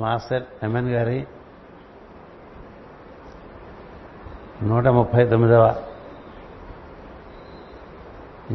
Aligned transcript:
Master 0.00 0.44
MN 0.62 0.88
గారి 0.88 1.18
నూట 4.62 4.86
ముప్పై 4.88 5.24
తొమ్మిదవ 5.24 5.64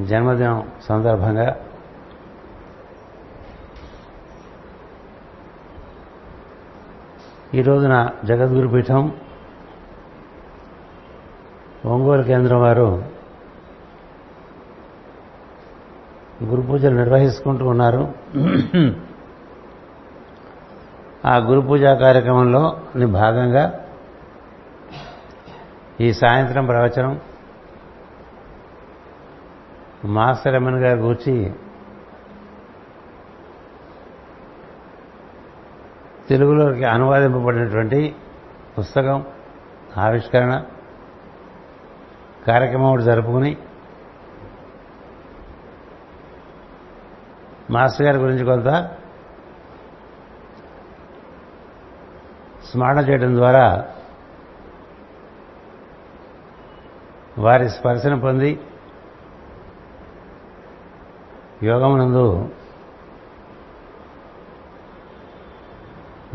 జన్మదినం 0.09 0.57
సందర్భంగా 0.87 1.47
ఈ 7.53 7.61
రోజున 7.61 7.95
జగద్గురు 8.25 8.67
పీఠం 8.67 9.03
ఒంగోలు 11.85 12.23
కేంద్రం 12.23 12.61
వారు 12.61 12.87
గురు 16.43 16.61
పూజలు 16.61 16.95
నిర్వహించుకుంటూ 16.95 17.65
ఉన్నారు. 17.65 18.03
ఆ 21.27 21.37
గురు 21.37 21.61
పూజా 21.61 21.93
కార్యక్రమంలో 21.93 22.77
భాగంగా 23.07 23.63
ఈ 26.01 26.13
సాయంత్రం 26.13 26.65
ప్రవచనం 26.65 27.21
మాస్టర్ 30.05 30.55
ఎమ్మన్ 30.55 30.83
గారి 30.83 30.99
గురించి 30.99 31.51
తెలుగులోకి 36.29 36.83
అనువాదింపబడినటువంటి 36.83 38.15
పుస్తకం 38.79 39.25
ఆవిష్కరణ 39.97 40.63
కార్యక్రమం 42.47 42.91
ఒకటి 42.91 43.03
జరుపుకుని 43.03 43.57
మాస్టర్ 47.71 48.05
గారి 48.05 48.17
గురించి 48.17 48.45
కొంత 48.45 48.69
స్మరణ 52.71 52.99
చేయడం 52.99 53.35
ద్వారా 53.35 53.85
వారి 57.37 57.69
స్పర్శన 57.69 58.15
పొంది 58.15 58.59
యోగమునందు 61.63 62.49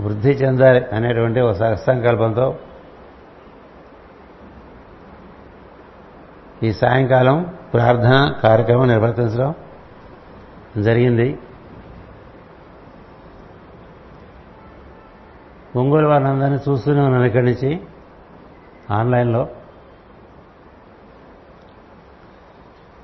వృద్ధి 0.01 0.31
చెందాలి 0.31 0.85
అనేటువంటి 0.93 1.41
ఒక 1.41 1.53
సత్సంకల్పంతో 1.53 2.59
ఈ 6.63 6.73
సాయంకాలం 6.73 7.57
ప్రార్థన 7.75 8.35
కార్యక్రమం 8.43 8.87
నిర్వర్తించడం 8.89 9.55
జరిగింది. 10.83 11.39
ఒంగోలు 15.77 16.09
వారిని 16.09 16.31
అందరినీ 16.31 16.59
చూస్తూనే 16.69 17.01
ఉన్నాను 17.01 17.25
ఇక్కడి 17.25 17.47
నుంచి 17.47 17.81
ఆన్లైన్లో. 18.91 19.49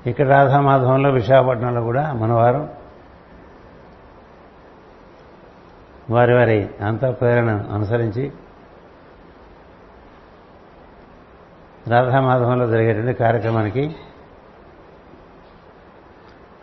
ఇక్కడ 0.05 0.27
రాధామాధవంలో 0.27 1.09
విశాఖపట్నంలో 1.09 1.81
కూడా 1.81 2.13
మనవారు. 2.13 2.69
వారి 6.09 6.33
వారి 6.33 6.69
అంతఃప్రేరణ 6.81 7.49
అనుసరించి 7.49 8.31
రాధామాధవంలో 11.87 12.67
జరిగేటువంటి 12.67 13.13
కార్యక్రమానికి 13.13 13.95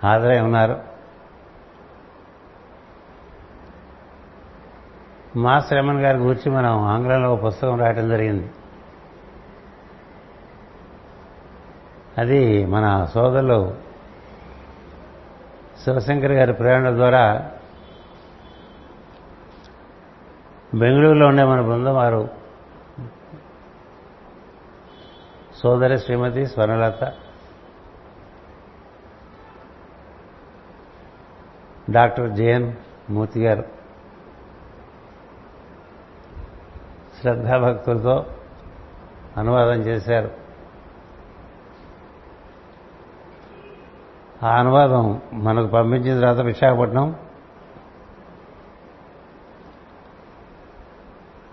హాజరై 0.05 0.41
ఉన్నారు. 0.41 0.96
మాస్ 5.37 5.73
ఎమ్మన్ 5.73 6.01
గారి 6.01 6.19
గురించి 6.19 6.51
మనం 6.51 6.83
ఆంగ్లంలో 6.83 7.35
ఒక 7.35 7.45
పుస్తకం 7.45 7.79
రాయటం 7.79 8.09
జరిగింది. 8.09 8.51
అది 12.19 12.67
మన 12.67 13.05
సోదరులు 13.05 13.75
శివశంకర్ 15.85 16.33
గారి 16.33 16.53
ప్రేరణ 16.53 16.91
ద్వారా 16.91 17.51
బెంగళూరులో 20.75 21.27
ఉండే 21.27 21.45
మన 21.45 21.61
బృందం 21.61 21.95
వారు 21.95 22.29
సోదరి 25.57 25.99
Shrimati 25.99 26.47
Swarnalatha 26.47 27.13
doctor 31.91 32.33
J N 32.33 32.73
Murthy 33.11 33.45
garu 33.45 33.76
శ్రద్ధాభక్తులతో 37.27 38.27
అనువాదం 39.37 39.81
చేశారు. 39.81 40.31
ఆ 44.43 44.59
అనువాదం 44.59 45.23
మనకు 45.33 45.67
పంపించిన 45.67 46.21
తర్వాత 46.21 46.47
విశాఖపట్నం. 46.47 47.17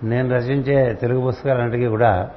నేను 0.04 0.30
రచించే 0.30 0.94
తెలుగు 0.94 1.26
పుస్తకాలన్నిటికీ 1.26 1.88
కూడా 1.88 2.32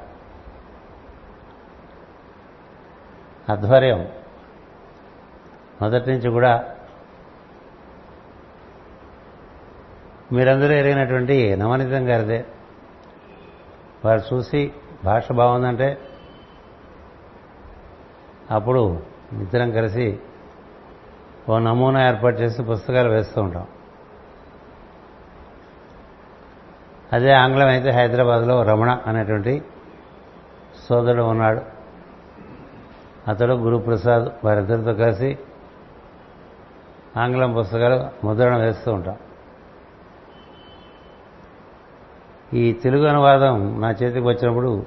ఆధ్వర్యం 3.53 4.09
మొదటి 5.83 6.11
నుంచి 6.11 6.31
కూడా 6.31 6.65
మీరందరూ 10.33 10.73
ఎరిగినటువంటి 10.73 11.57
నవనీతం 11.57 12.09
గారిదే. 12.09 12.45
వారు 14.07 14.23
చూసి 14.33 14.61
భాష 15.05 15.33
బాగుందంటే 15.33 15.89
అప్పుడు 18.51 18.83
ఇద్దరం 19.33 19.71
కలిసి 19.71 20.07
ఓ 21.49 21.59
నమూనా 21.59 22.01
ఏర్పాటు 22.09 22.37
చేసి 22.37 22.63
పుస్తకాలు 22.63 23.09
వేస్తూ 23.09 23.39
ఉంటాం. 23.43 23.67
అదే 27.13 27.33
ఆంగ్లం 27.33 27.69
అయితే 27.69 27.91
హైదరాబాద్లో 27.91 28.63
రమణ 28.63 28.91
అనేటువంటి 29.07 29.55
సోదరుడు 30.89 31.23
ఉన్నాడు. 31.23 31.61
అతడు 33.31 33.53
గురుప్రసాద్ 33.53 34.27
వారిద్దరితో 34.45 34.95
కలిసి 34.95 35.39
ఆంగ్లం 37.17 37.53
పుస్తకాలు 37.59 38.27
ముద్రణ 38.27 38.57
వేస్తూ 38.57 38.93
ఉంటాం. 38.93 39.17
ఈ 42.57 42.73
తెలుగు 42.73 43.07
అనువాదం 43.07 43.81
నా 43.81 43.91
చేతికి 43.91 44.21
వచ్చినప్పుడు 44.21 44.87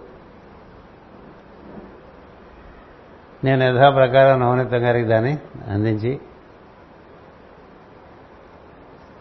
నేను 3.44 3.64
యథాప్రకారం 3.64 4.40
నవనీతం 4.40 4.86
గారికి 4.86 5.08
దాన్ని 5.08 5.38
అందించి 5.68 6.20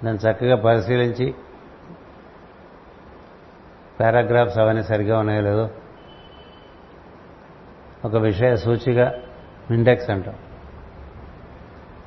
దాన్ని 0.05 0.31
చక్కగా 0.31 0.57
పరిశీలించి 0.57 1.35
పారాగ్రాఫ్స్ 4.01 4.59
అవన్నీ 4.59 4.83
సరిగ్గా 4.83 5.19
ఉన్నాయో 5.19 5.41
లేదో 5.41 5.71
ఒక 8.05 8.17
విషయ 8.17 8.57
సూచిక 8.57 9.13
ఇండెక్స్ 9.71 10.11
అంటాం. 10.11 10.35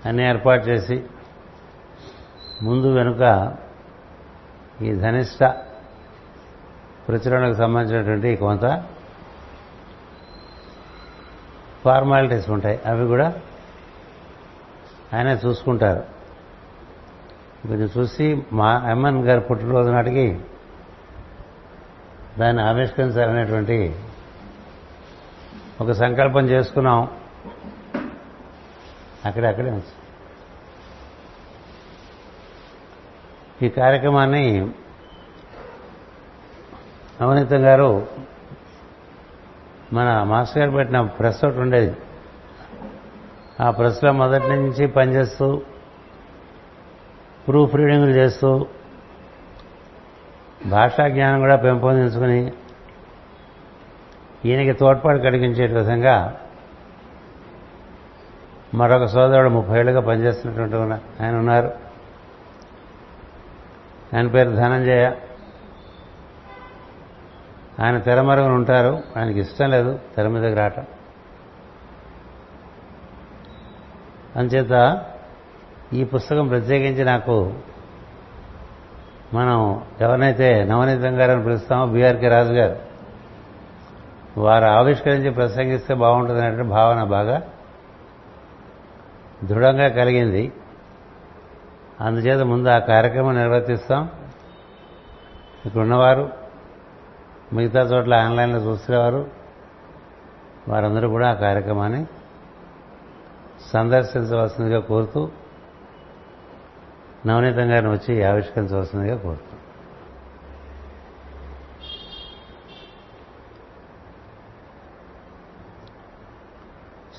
అన్నీ 0.06 0.23
ఏర్పాటు 0.23 0.66
చేసి 0.66 1.03
ముందు 2.62 2.88
వెనుక 2.88 3.53
ఈ 4.81 4.91
ధనిష్ట 4.91 5.44
ప్రచురణకు 7.07 7.57
సంబంధించినటువంటి 7.57 8.35
కొంత 8.35 8.84
ఫార్మాలిటీస్ 11.85 12.50
ఉంటాయి. 12.50 12.79
అవి 12.85 13.07
కూడా 13.07 13.41
ఆయన 15.13 15.28
చూసుకుంటారు. 15.28 16.03
కొంచెం 17.67 17.90
చూసి 17.97 18.43
మా 18.53 18.90
ఎమ్మెన్ 18.90 19.26
గారు 19.26 19.40
పుట్టినరోజు 19.40 19.90
నాటికి 19.90 20.40
దాన్ని 22.40 22.64
ఆవిష్కరించాలనేటువంటి 22.64 23.96
ఒక 25.81 25.91
సంకల్పం 25.91 26.46
చేసుకున్నాం. 26.46 27.09
అక్కడే 29.26 29.47
ఉంది. 29.47 29.84
ఈ 33.66 33.70
కార్యక్రమాన్ని 33.70 34.72
నవనీతం 37.22 37.66
గారు 37.66 38.08
మన 39.94 40.23
మాస్టర్ 40.23 40.58
గారు 40.58 40.72
పెట్టిన 40.72 41.02
ప్రెస్ 41.02 41.46
ఒకటి 41.46 41.59
ఉండేది. 41.59 41.97
ఆ 43.62 43.72
ప్రెస్లో 43.72 44.12
మొదటి 44.12 44.47
నుంచి 44.47 44.88
పనిచేస్తూ 44.88 45.62
ప్రూఫ్ 47.47 47.76
రీడింగ్లు 47.76 48.12
చేస్తూ 48.12 48.68
భాషా 50.66 51.08
జ్ఞానం 51.08 51.40
కూడా 51.40 51.56
పెంపొందించుకుని 51.56 52.53
ఈయనకి 54.46 54.74
తోడ్పాటు 54.74 55.17
కలిగించే 55.17 55.78
విధంగా 55.78 56.40
మరొక 58.74 59.06
సోదరుడు 59.06 59.50
ముప్పై 59.50 59.79
ఏళ్ళుగా 59.79 60.02
పనిచేస్తున్నటువంటి 60.02 60.76
ఆయన 61.24 61.35
ఉన్నారు. 61.35 61.72
ఆయన 64.16 64.28
పేరు 64.28 64.50
ధనంజయ. 64.50 65.12
ఆయన 67.81 67.97
తెరమరుగున 67.97 68.51
ఉంటారు. 68.51 69.03
ఆయనకి 69.17 69.39
ఇష్టం 69.39 69.69
లేదు. 69.69 69.99
తెర 70.16 70.28
మీదకి 70.28 70.53
రావటం 70.53 70.85
అంచేత 74.35 75.05
ఈ 75.93 76.03
పుస్తకం 76.03 76.47
ప్రత్యేకించి 76.47 77.03
నాకు 77.03 77.53
మనం 79.33 79.85
ఎవరినైతే 80.01 80.63
నవనీతం 80.63 81.22
గారని 81.22 81.43
పిలుస్తామో 81.43 81.85
బీఆర్కే 81.85 82.28
రాజు 82.28 82.53
గారు 82.53 82.79
వారు 84.39 84.66
ఆవిష్కరించి 84.66 85.29
ప్రసంగిస్తే 85.29 85.93
బాగుంటుంది 85.93 86.63
భావన 86.63 87.03
బాగా 87.03 87.41
దృఢంగా 89.43 89.87
కలిగింది. 89.87 90.51
అందుచేత 92.01 92.41
ముందు 92.41 92.69
ఆ 92.69 92.79
కార్యక్రమం 92.79 93.35
నిర్వర్తిస్తాం. 93.35 94.09
ఇక్కడున్నవారు 95.66 96.41
మిగతా 97.53 97.80
చోట్ల 97.80 98.14
ఆన్లైన్లో 98.14 98.59
చూసేవారు 98.59 99.30
వారందరూ 100.68 101.09
కూడా 101.09 101.30
ఆ 101.30 101.34
కార్యక్రమాన్ని 101.34 102.06
సందర్శించవలసిందిగా 103.72 104.80
కోరుతూ 104.80 105.30
నవనీతం 107.26 107.72
గారిని 107.72 107.92
వచ్చి 107.92 108.24
ఆవిష్కరించవలసిందిగా 108.24 109.18
కోరుతూ. 109.18 109.58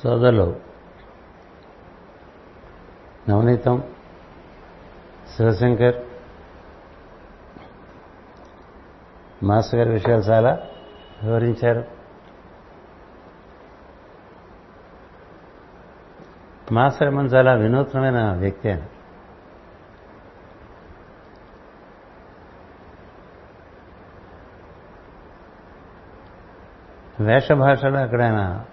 సోదరులు 0.03 0.57
నవనీతం 3.29 3.83
శివశంకర్ 5.37 6.12
మాస్టర్ 9.43 9.81
గారి 9.81 9.91
విషయాలు 9.91 10.23
చాలా 10.23 10.59
వివరించారు. 11.23 11.85
మాస్టర్ 16.73 17.15
మన 17.15 17.27
చాలా 17.27 17.53
వినూత్నమైన 17.53 18.33
వ్యక్తి 18.33 18.71
అని 18.71 18.83
వేష 27.21 27.53
భాషలో 27.53 27.99
అక్కడ 27.99 28.23
ఆయన 28.23 28.65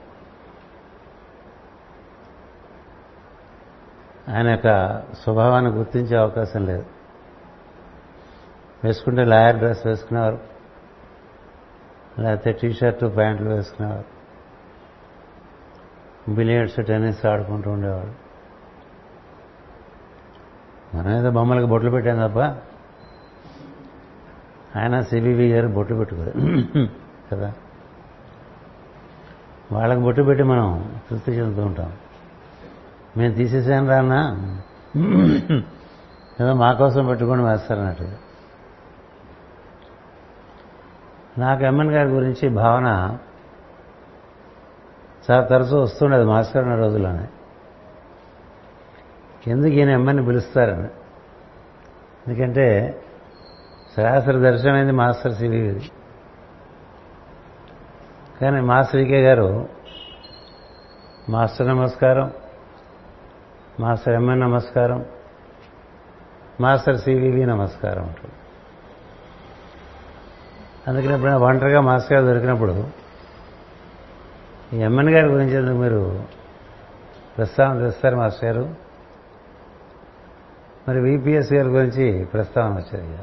ఆయన 4.36 4.50
యొక్క 4.50 5.00
స్వభావాన్ని 5.13 5.72
గుర్తించే 5.72 6.18
అవకాశం 6.18 6.65
లేదు. 6.65 6.86
వేసుకుంటే 8.83 9.24
లాయర్ 9.24 9.57
డ్రెస్ 9.57 9.88
వేసుకునేవారు. 9.88 10.59
లేకపోతే 12.20 12.52
టీ 12.52 12.74
షర్టు 12.74 13.06
ప్యాంట్లు 13.06 13.50
వేసుకునేవారు. 13.50 14.20
బిలియర్డ్స్ 16.34 16.88
టెన్నిస్ 16.88 17.26
ఆడుకుంటూ 17.26 17.72
ఉండేవాడు 17.72 18.30
మనం 20.98 21.18
ఏదో 21.18 21.32
బొమ్మలకు 21.32 21.66
బొట్లు 21.66 21.90
పెట్టాం 21.90 22.30
తప్ప 22.30 22.40
ఆయన 24.80 25.02
సిబివి 25.02 25.50
గారు 25.50 25.68
బొట్టు 25.68 25.94
పెట్టుకోదు 25.94 26.34
కదా? 27.34 27.54
వాళ్ళకి 29.72 30.02
బొట్టు 30.02 30.22
పెట్టి 30.22 30.44
మనం 30.44 30.98
తృప్తి 31.10 31.32
చెందుతూ 31.32 31.66
ఉంటాం. 31.66 31.94
మేము 33.18 33.34
తీసేసాను 33.34 33.90
రానా 33.90 34.20
ఏదో 36.42 36.54
మా 36.54 36.74
కోసం 36.74 37.08
పెట్టుకొని 37.08 37.44
వేస్తారన్నట్టుగా 37.44 38.18
నాకు 41.39 41.63
ఎమ్మెన్ 41.63 41.91
గారి 41.91 42.09
గురించి 42.09 42.50
భావన 42.50 43.18
చాలా 45.30 45.44
తరచూ 45.44 45.81
వస్తుండేది 45.81 46.24
మాస్టర్ 46.24 46.63
ఉన్న 46.63 46.75
రోజుల్లోనే. 46.75 47.27
ఎందుకు 49.47 49.74
ఈయన 49.74 49.89
ఎమ్మని 49.89 50.25
పిలుస్తారని. 50.25 50.88
ఎందుకంటే 52.27 53.00
సరాసరి 53.97 54.39
దర్శనమైంది 54.39 54.91
మాస్టర్ 54.91 55.33
సివిది 55.33 55.91
కానీ 58.41 58.62
master 58.62 58.95
V K 58.95 59.21
garu 59.21 59.69
master 61.30 61.68
నమస్కారం 61.68 62.31
మాస్టర్ 63.80 64.13
ఎంఎన్ 64.13 64.39
నమస్కారం 64.39 65.06
మాస్టర్ 66.62 66.97
సివివి 66.97 67.45
నమస్కారం 67.45 68.03
ఉంటుంది 68.03 68.38
అందుకని 70.88 71.14
ఎప్పుడైనా 71.14 71.38
ఒంటరిగా 71.38 71.81
మాస్టర్ 71.81 72.14
గారు 72.14 72.26
దొరికినప్పుడు 72.26 72.88
ఈ 74.74 74.78
ఎమ్మెన్ 74.78 75.10
గారి 75.10 75.28
గురించి 75.28 75.56
ఎందుకు 75.56 75.76
మీరు 75.76 76.24
ప్రస్తావన 77.38 77.80
తెస్తారు 77.80 78.16
మాస్టర్ 78.16 78.46
గారు? 78.46 78.76
మరి 80.88 81.00
విపిఎస్ 81.00 81.54
గారి 81.54 81.68
గురించి 81.68 82.26
ప్రస్తావన 82.26 82.74
వచ్చేది 82.74 83.14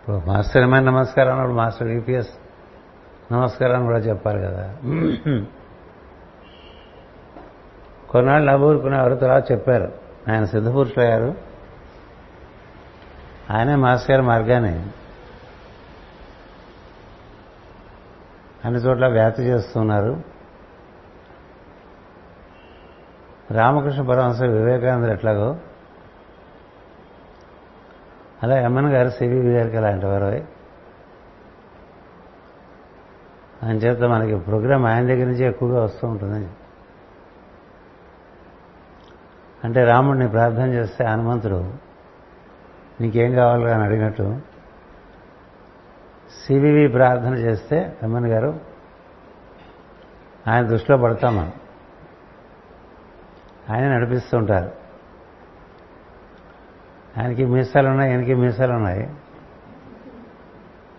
ఇప్పుడు 0.00 0.22
మాస్టర్ 0.26 0.62
ఎమ్మెన్ 0.62 0.86
నమస్కారం 0.86 1.32
అన్నప్పుడు 1.32 1.56
మాస్టర్ 1.56 1.88
విపిఎస్ 1.88 2.28
నమస్కారం 3.32 3.84
కూడా 3.84 3.98
చెప్పాలి 3.98 4.42
కదా. 4.42 4.76
కొన్నాళ్ళు 8.10 8.50
నవ్వుకునేవారు 8.50 9.14
తర్వాత 9.14 9.52
చెప్పారు. 9.52 9.92
ఆయన 10.32 10.44
సిద్ధపురుషులు 10.44 11.04
అయ్యారు. 11.04 11.51
ఆయనే 13.52 13.74
మాస్ 13.74 14.10
గారి 14.10 14.22
మార్గాన్ని 14.22 14.90
అన్ని 18.64 18.80
చోట్ల 18.80 19.06
వ్యాప్తి 19.06 19.42
చేస్తున్నారు. 19.42 20.22
రామకృష్ణ 23.50 24.02
పరమహంస 24.02 24.42
వివేకానంద 24.42 25.04
ఎట్లాగో. 25.04 25.56
అలా 28.42 28.60
ఎమ్మెన్ 28.60 28.88
గారు 28.88 29.08
సివివి 29.08 29.52
గారికి 29.52 29.76
అలాంటి 29.76 30.06
వారు 30.06 30.24
అని 33.66 33.78
చేత 33.78 34.02
మనకి 34.02 34.36
ప్రోగ్రాం 34.36 34.86
ఆయన 34.86 35.06
దగ్గర 35.06 35.24
నుంచి 35.24 35.44
ఎక్కువగా 35.44 35.84
వస్తూ 35.84 36.08
ఉంటుంది 36.08 36.48
అంటే 39.64 39.84
రాముడిని 39.84 40.28
ప్రార్థన 40.28 40.66
చేస్తే 40.66 41.04
హనుమంతుడు 41.04 41.91
నీకేం 43.02 43.34
కావాలి 43.34 43.72
అని 43.72 43.82
అడిగినట్టు 43.82 44.40
సివివి 46.46 46.88
ప్రార్థన 46.88 47.34
చేస్తే 47.34 47.96
ఎమ్మన్ 48.02 48.26
గారు 48.26 48.60
ఆయన 50.48 50.66
దృష్టిలో 50.66 50.98
పడతాం 50.98 51.36
మనం. 51.36 51.52
ఆయన 53.70 53.96
నడిపిస్తూ 53.96 54.38
ఉంటారు. 54.38 54.70
ఆయనకి 57.20 57.44
మీసాలు 57.44 57.88
ఉన్నాయి 57.88 58.10
ఆయనకి 58.10 58.34
మీసాలు 58.34 58.72
ఉన్నాయి. 58.72 59.10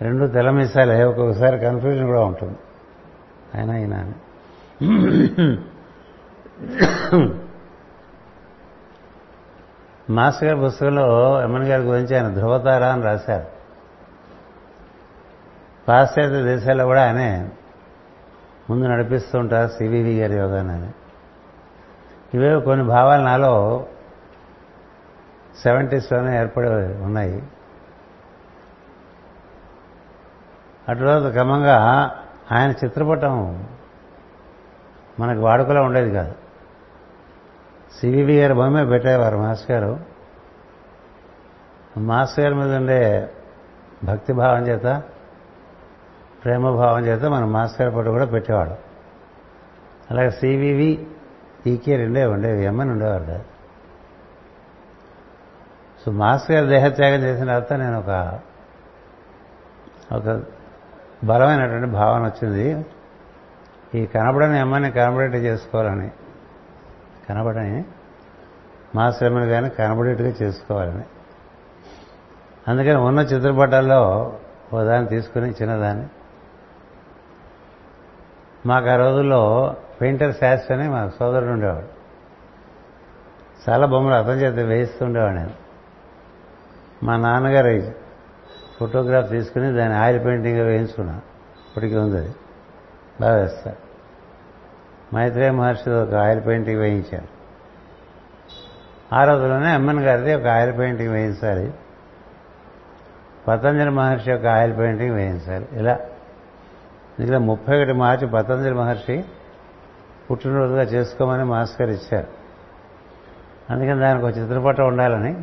రెండు 0.02 0.28
తెల 0.28 0.50
మీసాలే 0.50 1.04
ఒక్కొక్కసారి 1.04 1.60
కన్ఫ్యూజన్ 1.60 2.06
కూడా 2.06 2.26
ఉంటుంది. 2.26 2.58
ఆయన 3.56 3.72
ఆయన 3.72 4.14
మాస్టర్ 10.14 10.50
గారి 10.50 10.60
పుస్తకంలో 10.60 11.42
ఎమ్మెన్ 11.44 11.64
గారి 11.64 11.82
గురించి 11.82 12.18
ఆయన 12.18 12.34
ధ్రువతార 12.34 12.84
అని 12.84 13.02
రాశారు. 13.02 13.46
పాశ్చాత్య 15.88 16.44
దేశాల్లో 16.44 16.86
కూడా 16.86 17.04
ఆయనే 17.04 17.50
ముందు 18.70 18.86
నడిపిస్తూ 18.86 19.40
ఉంటారు 19.40 19.68
సివివి 19.68 20.20
గారి 20.20 20.36
యోగాన్ని 20.36 20.92
ఇవే 22.34 22.60
కొన్ని 22.60 22.88
భావాలు 22.88 23.24
నాలో 23.24 23.86
సెవెంటీస్లోనే 25.64 26.40
ఏర్పడి 26.40 26.70
ఉన్నాయి. 27.04 27.44
అటు 30.90 31.00
రోజు 31.00 31.30
క్రమంగా 31.30 31.78
ఆయన 32.52 32.72
చిత్రపటం 32.72 33.68
మనకు 35.20 35.40
వాడుకలో 35.40 35.84
ఉండేది 35.84 36.12
కాదు. 36.12 36.36
సివివి 38.00 38.42
గారు 38.42 38.54
బొమ్మే 38.54 38.86
పెట్టేవారు 38.86 39.38
మాస్ 39.38 39.72
గారు. 39.72 40.00
మాస్టర్ 41.98 42.46
గారి 42.46 42.56
మీద 42.56 42.76
ఉండే 42.76 43.30
భక్తిభావం 44.04 44.68
చేత 44.68 45.02
ప్రేమభావం 46.44 47.06
చేత 47.06 47.24
మన 47.24 47.46
మాస్ 47.46 47.82
గారి 47.82 47.96
పట్టు 47.96 48.10
కూడా 48.10 48.26
పెట్టేవాడు 48.26 48.76
అలాగే 50.12 50.30
సివివి 50.30 51.08
ఈకే 51.68 51.96
రెండే 51.96 52.26
ఉండేవి 52.26 52.64
ఎమ్మని 52.64 52.92
ఉండేవారు 52.92 53.24
కాదు. 53.24 53.44
సో 56.06 56.12
మాస్టర్ 56.12 56.56
గారు 56.56 56.66
దేహత్యాగం 56.66 57.24
చేసిన 57.24 57.46
తర్వాత 57.46 57.74
నేను 57.74 58.00
ఒక 58.00 58.40
ఒక 60.12 60.44
బలమైనటువంటి 61.24 61.88
భావన 61.88 62.24
వచ్చింది. 62.24 62.86
ఈ 63.96 64.06
కనబడని 64.06 64.60
అమ్మని 64.60 64.92
కనబడేట్టు 64.92 65.38
చేసుకోవాలని. 65.38 66.12
కనబడని 67.30 67.86
మా 68.96 69.06
అమ్మని 69.06 69.50
కానీ 69.50 69.70
కనబడేట్టుగా 69.70 70.34
చేసుకోవాలని. 70.42 71.04
అందుకని 72.68 72.96
ఉన్న 72.96 73.20
చిత్రపటాల్లో 73.20 74.34
ఓ 74.74 74.84
దాన్ని 74.84 75.10
తీసుకుని 75.10 75.50
చిన్నదాన్ని. 75.50 76.08
మాకు 78.66 78.90
ఆ 78.90 78.96
రోజుల్లో 78.96 79.76
పెయింటర్ 80.02 80.36
శాస్త్రి 80.36 80.78
అని 80.78 80.90
మా 80.90 81.12
సోదరుడు 81.20 81.52
ఉండేవాడు. 81.52 81.88
చాలా 83.70 83.88
బొమ్మలు 83.88 84.14
అర్థం 84.14 84.34
చేస్తే 84.34 84.64
వేయిస్తుండేవాడు 84.64 85.36
నేను. 85.36 85.54
మా 87.04 87.18
నాన్నగారు 87.18 87.92
ఫోటోగ్రాఫ్ 88.80 89.30
తీసుకుని 89.30 89.74
దాన్ని 89.74 89.98
ఆయిల్ 89.98 90.26
పెయింటింగ్ 90.26 90.60
వేయించుకున్నాను. 90.60 91.22
ఇప్పటికీ 91.70 91.96
ఉంది 91.96 92.18
అది. 92.18 92.36
బాగా 93.22 93.36
వేస్తాడు 93.36 93.93
మైత్రేయ 95.14 95.52
మహర్షి 95.52 95.90
ఒక 95.90 96.14
ఆయిల్ 96.14 96.46
పెయింటింగ్ 96.46 96.80
వేయించారు. 96.80 97.28
ఆ 99.16 99.24
రోజులోనే 99.24 99.70
అమ్మన్ 99.70 100.00
గారిది 100.00 100.36
ఒక 100.36 100.48
ఆయిల్ 100.48 100.78
పెయింటింగ్ 100.78 101.12
వేయించాలి. 101.12 101.74
పతంజలి 103.48 103.90
మహర్షి 103.90 104.32
యొక్క 104.32 104.48
ఆయిల్ 104.48 104.78
పెయింటింగ్ 104.78 105.16
వేయించాలి. 105.16 105.68
ఇలా 105.74 106.00
ఇందులో 107.20 107.40
ముప్పై 107.40 107.78
ఒకటి 107.78 107.94
మార్చి 107.94 108.28
పతంజలి 108.28 108.74
మహర్షి 108.74 109.24
పుట్టినరోజుగా 110.32 110.82
చేసుకోమని 110.82 111.44
మాస్కర్ 111.44 111.90
ఇచ్చారు. 111.90 112.28
అందుకని 113.70 114.00
దానికి 114.00 114.26
ఒక 114.26 114.38
చిత్రపటం 114.38 114.88
ఉండాలని 114.88 115.42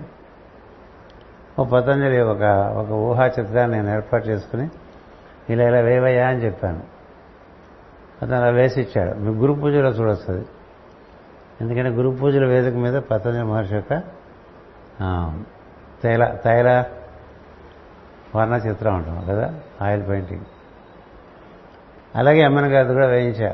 ఓ 1.58 1.64
పతంజలి 1.64 2.20
ఒక 2.20 2.42
ఒక 2.76 2.90
ఊహా 2.90 3.26
చిత్రాన్ని 3.26 3.82
నేను 3.82 3.94
ఏర్పాటు 3.94 4.26
చేసుకుని 4.28 4.68
ఇలా 5.50 5.68
ఇలా 5.68 5.80
వేవయ్యా 5.80 6.28
అని 6.28 6.44
చెప్పాను. 6.44 6.99
అతను 8.22 8.36
అలా 8.36 8.50
వేసి 8.50 8.80
ఇచ్చాడు 8.80 9.12
మీ 9.18 9.30
గురు 9.34 9.52
పూజలో 9.52 9.90
చూడొస్తుంది. 9.90 10.46
ఎందుకంటే 11.60 11.90
గురు 11.90 12.10
పూజల 12.16 12.44
వేదిక 12.44 12.74
మీద 12.74 12.94
పతంజలి 12.94 13.44
మహర్షి 13.44 13.74
యొక్క 13.74 13.94
తైల 16.02 16.24
తైల 16.44 16.84
వర్ణ 18.36 18.54
చిత్రం 18.54 18.94
ఉంటాం 18.94 19.24
కదా 19.28 19.46
ఆయిల్ 19.82 20.08
పెయింటింగ్. 20.08 20.46
అలాగే 22.16 22.42
అమ్మన 22.42 22.66
గారు 22.66 22.94
కూడా 22.94 23.06
వేయించా. 23.06 23.50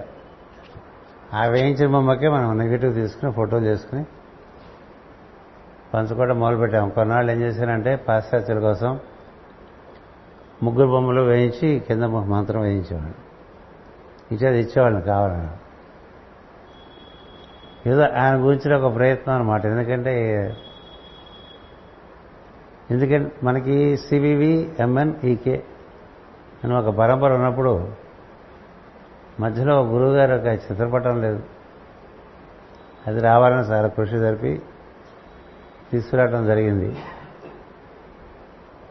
ఆ 1.35 1.45
వేయించిన 1.47 1.87
బొమ్మకే 1.93 2.29
మనం 2.29 2.59
నెగిటివ్ 2.59 2.95
తీసుకుని 2.95 3.33
ఫోటోలు 3.33 3.65
చేసుకుని 3.65 4.05
పంచుకోవడం 5.95 6.41
మొదలుపెట్టాము. 6.41 6.91
కొన్నాళ్ళు 6.91 7.33
ఏం 7.33 7.41
చేశానంటే 7.41 7.97
పాశ్చాత్యుల 7.97 8.59
కోసం 8.59 9.01
ముగ్గురు 10.63 10.89
బొమ్మలు 10.89 11.21
వేయించి 11.21 11.69
కింద 11.89 12.03
మంత్రం 12.03 12.61
వేయించేవాడు 12.61 13.26
ఇచ్చేది 14.33 14.61
ఇచ్చేవాళ్ళని 14.61 15.03
కావాలని. 15.03 15.49
ఏదో 17.91 18.03
ఆయన 18.03 18.37
గురించిన 18.37 18.77
ఒక 18.77 18.95
ప్రయత్నం 18.95 19.35
అనమాట 19.35 19.67
ఎందుకంటే 19.67 20.57
ఎందుకంటే 22.91 23.33
మనకి 23.43 23.97
సివివి 23.97 24.75
ఎంఎన్ 24.81 25.15
ఈకే 25.25 25.65
అని 26.65 26.77
ఒక 26.77 26.95
పరంపర 26.95 27.35
ఉన్నప్పుడు 27.35 27.93
మధ్యలో 29.41 29.83
గురువుగారు 29.83 30.35
ఒక 30.35 30.47
చిత్రపటం 30.47 31.23
లేదు. 31.23 31.43
అది 33.07 33.21
రావాలని 33.21 33.61
చాలా 33.61 33.89
కృషి 33.89 34.19
జరిపి 34.19 34.63
తీసుకురావడం 35.93 36.47
జరిగింది. 36.47 36.97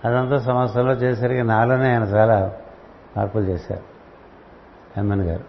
అదంతా 0.05 0.37
సంవత్సరంలో 0.37 0.93
చేసరికి 0.93 1.43
నాలోనే 1.43 1.91
ఆయన 1.93 2.03
చాలా 2.03 2.53
మార్పులు 3.17 3.43
చేశారు. 3.43 3.94
ఎమ్మెన్ 4.97 5.21
గారు. 5.21 5.43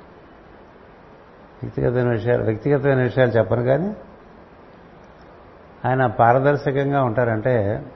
వ్యక్తిగతమైన 1.63 2.09
విషయాలు 2.09 2.43
వ్యక్తిగతమైన 2.43 3.03
విషయాలు 3.03 3.31
చెప్పను 3.31 3.63
కానీ 3.63 3.97
ఆయన 5.85 6.07
పారదర్శకంగా 6.07 7.03
ఉంటారంటే 7.03 7.87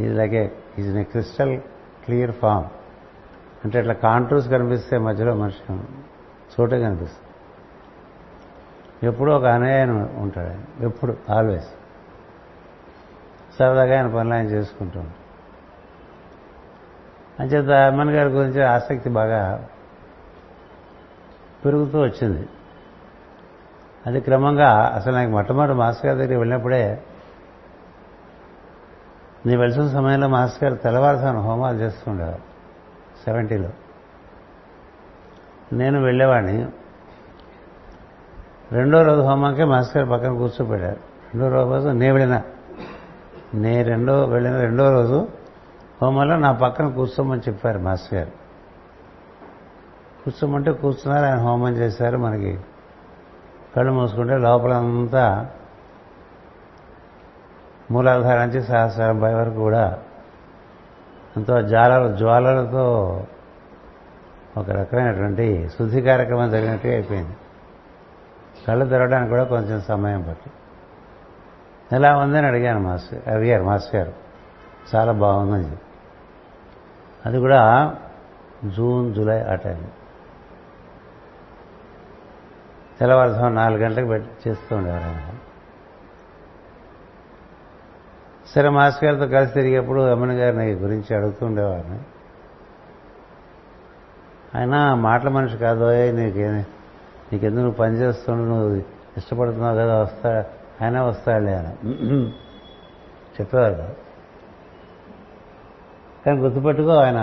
ఇది 0.00 0.14
like 0.14 0.34
is 0.78 0.88
in 0.88 0.98
a 0.98 1.02
crystal 1.02 1.60
clear 2.04 2.32
form 2.32 2.64
అంటే 3.64 3.78
ఇట్లా 3.78 3.94
కాంట్రూస్ 3.94 4.48
కనిపిస్తే 4.48 4.98
మధ్యలో 4.98 5.34
మనిషి 5.34 5.74
చోటే 6.54 6.80
కనిపిస్తుంది. 6.80 7.28
ఎప్పుడూ 9.06 9.32
ఒక 9.32 9.44
అనయాయన 9.44 9.90
ఉంటాడు 9.90 10.46
ఆయన 10.46 10.86
ఎప్పుడు 10.86 11.16
ఆల్వేస్ 11.30 11.68
సరదాగా 13.58 13.96
ఆయన 13.96 14.06
పనులు 14.06 14.34
ఆయన 14.34 14.46
చేసుకుంటూ 14.46 15.00
ఉంటాడు. 15.00 15.22
అంచేత 17.42 17.70
అమ్మన్ 17.70 18.10
గారి 18.10 18.28
గురించి 18.28 18.62
ఆసక్తి 18.64 19.10
బాగా 19.10 19.68
పెరుగుతూ 21.64 22.00
వచ్చింది. 22.00 22.48
అది 24.06 24.20
క్రమంగా 24.20 24.92
అసలు 24.94 25.14
నాకు 25.14 25.30
మొట్టమొదటి 25.30 25.74
మాస్టర్ 25.74 26.06
గారి 26.06 26.18
దగ్గరికి 26.18 26.38
వెళ్ళినప్పుడే 26.38 27.02
నీ 29.46 29.56
వెళ్తున్న 29.56 29.88
సమయంలో 29.88 30.28
మాస్టర్ 30.28 30.64
గారు 30.64 30.82
తెల్లవారుసాను 30.82 31.40
హోమాలు 31.40 31.78
చేస్తుండేవారు 31.78 32.38
సెవెంటీలో. 33.24 33.68
నేను 35.72 36.02
వెళ్ళేవాడిని. 36.02 36.66
రెండో 38.72 39.02
రోజు 39.02 39.20
హోమాకే 39.20 39.64
మాస్టర్ 39.64 39.96
గారు 39.96 40.10
పక్కన 40.10 40.32
కూర్చోబెట్టారు 40.32 41.00
రెండో 41.34 41.48
రోజు 41.48 41.88
నేను 41.88 42.14
వెళ్ళిన 42.14 42.42
నే 43.54 43.82
రెండో 43.82 44.24
వెళ్ళిన 44.24 44.60
రెండో 44.60 44.90
రోజు 44.90 45.28
హోమంలో 46.02 46.36
నా 46.36 46.52
పక్కన 46.52 46.88
కూర్చోమని 46.88 47.40
చెప్పారు 47.40 47.78
మాస్టర్ 47.78 48.18
గారు. 48.18 48.41
కూర్చోమంటే 50.24 50.72
కూర్చున్నారు 50.72 51.24
ఆయన 51.26 51.38
హోమం 51.38 51.72
చేశారు 51.72 52.16
మనకి. 52.16 52.60
కళ్ళు 53.76 53.92
మూసుకుంటే 53.92 54.38
లోపలంతా 54.38 55.50
మూలాధార 57.90 58.44
నుంచి 58.44 58.62
సహస్రం 58.62 59.20
పై 59.20 59.34
వరకు 59.34 59.54
కూడా 59.54 59.98
ఎంతో 61.36 61.62
జ్వాల 61.62 62.14
జ్వాలలతో 62.14 63.24
ఒక 64.56 64.70
రకమైనటువంటి 64.70 65.68
శుద్ధి 65.68 66.02
కార్యక్రమం 66.02 66.50
జరిగినట్టుగా 66.50 66.94
అయిపోయింది. 66.94 67.36
కళ్ళు 68.68 68.84
తెరవడానికి 68.84 69.30
కూడా 69.30 69.44
కొంచెం 69.44 69.80
సమయం 69.80 70.22
పట్టి 70.22 70.50
ఎలా 71.92 72.16
ఉందని 72.16 72.46
అడిగాను 72.46 72.80
మాస్టర్ 72.80 73.28
అడిగారు 73.28 73.64
మాస్టర్ 73.64 73.96
గారు. 73.96 74.12
చాలా 74.94 75.12
బాగుందని 75.12 75.64
చెప్పి. 75.64 75.84
అది 77.26 77.38
కూడా 77.38 77.94
జూన్ 78.64 79.14
జూలై 79.14 79.42
ఆ 79.42 79.54
టైం 79.54 79.84
తెల్లవారుజాము 82.98 83.54
నాలుగు 83.54 83.80
గంటలకు 83.80 84.08
పెట్టి 84.08 84.50
చేస్తూ 84.50 84.76
ఉండేవారు 84.76 85.02
ఆయన. 85.02 85.30
సరే 88.54 88.68
మాస్టర్ 88.68 89.04
గారితో 89.04 89.26
కలిసి 89.26 89.52
తిరిగేప్పుడు 89.52 90.00
అమ్మని 90.00 90.34
గారిని 90.38 90.66
గురించి 90.72 91.16
అడుగుతూ 91.16 91.42
ఉండేవారు 91.46 91.98
ఆయన 94.58 94.76
మాటల 94.94 95.28
మనిషి 95.28 95.56
కాదు 95.56 95.84
నీకే 96.16 96.48
నీకెందుకు 97.32 97.60
నువ్వు 97.60 97.76
పని 97.76 97.94
చేస్తుండు? 97.96 98.44
నువ్వు 98.44 98.70
ఇష్టపడుతున్నావు 99.18 99.76
కదా 99.76 99.94
వస్తా 100.00 100.30
ఆయన 100.82 101.00
వస్తాడులే 101.00 101.54
అని 101.54 101.72
చెప్పేవారు. 103.36 103.88
కానీ 106.26 106.38
గుర్తుపెట్టుకో 106.38 106.94
ఆయన 106.96 107.20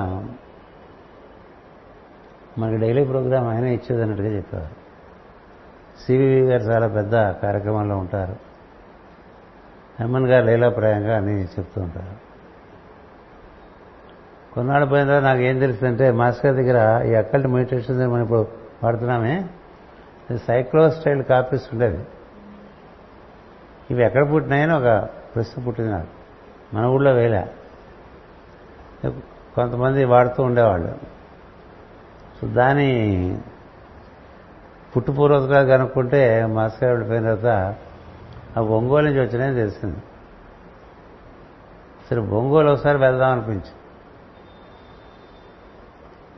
మనకి 2.57 2.77
డైలీ 2.77 3.03
ప్రోగ్రామ్ 3.05 3.47
ఆయన 3.47 3.65
ఇచ్చేది 3.77 4.01
అన్నట్టుగా 4.01 4.31
చెప్పేవారు. 4.35 4.78
సివివి 6.05 6.41
గారు 6.41 6.63
చాలా 6.63 6.87
పెద్ద 6.87 7.13
కార్యక్రమంలో 7.31 7.97
ఉంటారు. 7.97 8.35
హెమన్ 9.99 10.27
గారు 10.27 10.45
లీలాప్రాయంగా 10.45 11.17
అని 11.17 11.43
చెప్తూ 11.43 11.81
ఉంటారు. 11.81 12.29
కొన్నాళ్ళు 14.55 14.87
పోయిన 14.87 15.07
తర్వాత 15.07 15.23
నాకు 15.23 15.39
ఏం 15.39 15.59
తెలుస్తుందంటే 15.59 16.11
మాస్టర్ 16.11 16.55
దగ్గర 16.55 17.05
ఈ 17.05 17.15
అక్కల్ట్ 17.15 17.47
మెడిటేషన్ 17.47 18.07
మనం 18.07 18.21
ఇప్పుడు 18.21 18.47
వాడుతున్నామే 18.83 19.45
సైక్లో 20.47 20.89
స్టైల్ 20.89 21.23
కాపీస్ 21.23 21.63
ఉండేది 21.73 22.05
ఇవి 23.91 24.05
ఎక్కడ 24.05 24.33
పుట్టినాయని 24.33 24.73
ఒక 24.73 25.09
ప్రశ్న 25.35 25.63
పుట్టింది 25.63 25.91
నాకు. 25.91 26.07
మన 26.75 26.85
ఊళ్ళో 26.85 27.11
వేలా. 27.11 27.47
కొంతమంది 29.55 30.05
వాడుతూ 30.05 30.43
ఉండేవాళ్ళు. 30.43 30.95
సో 32.41 32.47
దాని 32.47 33.41
పుట్టుపూర్వతగా 34.95 35.77
కనుక్కుంటే 35.77 36.45
మాస్కర్ 36.45 36.89
వెళ్ళిపోయిన 36.89 37.35
తర్వాత 37.35 37.75
ఆ 38.57 38.61
ఒంగోలు 38.61 39.05
నుంచి 39.05 39.19
వచ్చినాయని 39.19 39.55
తెలిసింది. 39.55 39.97
సరే 42.09 42.19
ఒంగోలు 42.19 42.69
ఒకసారి 42.69 42.97
వెళ్దాం 42.97 43.31
అనిపించింది. 43.31 43.67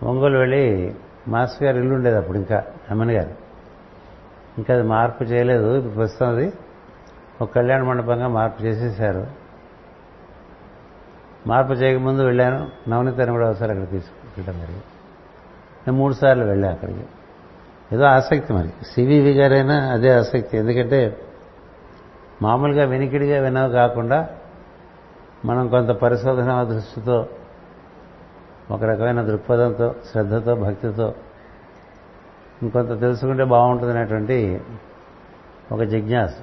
ఒంగోలు 0.04 0.38
వెళ్ళి 0.38 0.96
మాస్టర్ 1.28 1.64
గారు 1.64 1.78
ఇల్లు 1.78 1.96
ఉండేది 1.96 2.18
అప్పుడు 2.18 2.38
ఇంకా 2.38 2.64
అమ్మని 2.92 3.14
గారు. 3.14 3.30
ఇంకా 4.58 4.74
అది 4.74 4.84
మార్పు 4.84 5.24
చేయలేదు 5.24 5.78
ఇప్పుడు 5.78 5.94
ప్రస్తుతం 5.94 6.30
అది. 6.30 6.54
ఒక 7.42 7.56
కళ్యాణ 7.56 7.84
మండపంగా 7.84 8.28
మార్పు 8.28 8.64
చేసేసారు 8.64 9.28
మార్పు 11.48 11.72
చేయకముందు 11.72 12.22
వెళ్ళాను. 12.22 12.90
నవనీతని 12.90 13.32
కూడా 13.32 13.50
ఒకసారి 13.50 13.72
అక్కడ 13.72 13.90
తీసుకెళ్ళడం 13.90 14.60
జరిగింది. 14.60 14.84
నేను 15.88 15.98
మూడు 15.98 16.14
సార్లు 16.14 16.44
వెళ్ళాను 16.44 16.74
అక్కడికి. 16.74 17.06
ఏదో 17.94 18.04
ఆసక్తి 18.04 18.54
మరి. 18.54 18.68
సివివి 18.68 19.32
గారైనా 19.32 19.92
అదే 19.92 20.10
ఆసక్తి. 20.10 20.58
ఎందుకంటే 20.58 21.18
మామూలుగా 22.42 22.86
వెనికిడిగా 22.86 23.42
వినవు 23.42 23.70
కాకుండా 23.70 24.30
మనం 25.46 25.68
కొంత 25.68 25.90
పరిశోధన 25.90 26.64
దృష్టితో 26.64 27.28
ఒక 28.72 28.84
రకమైన 28.84 29.22
దృక్పథంతో 29.22 29.96
శ్రద్ధతో 30.12 30.56
భక్తితో 30.56 31.14
ఇంకొంత 32.64 33.00
తెలుసుకుంటే 33.00 33.44
బాగుంటుంది 33.44 33.92
అనేటువంటి 33.92 34.62
ఒక 35.72 35.82
జిజ్ఞాస. 35.82 36.34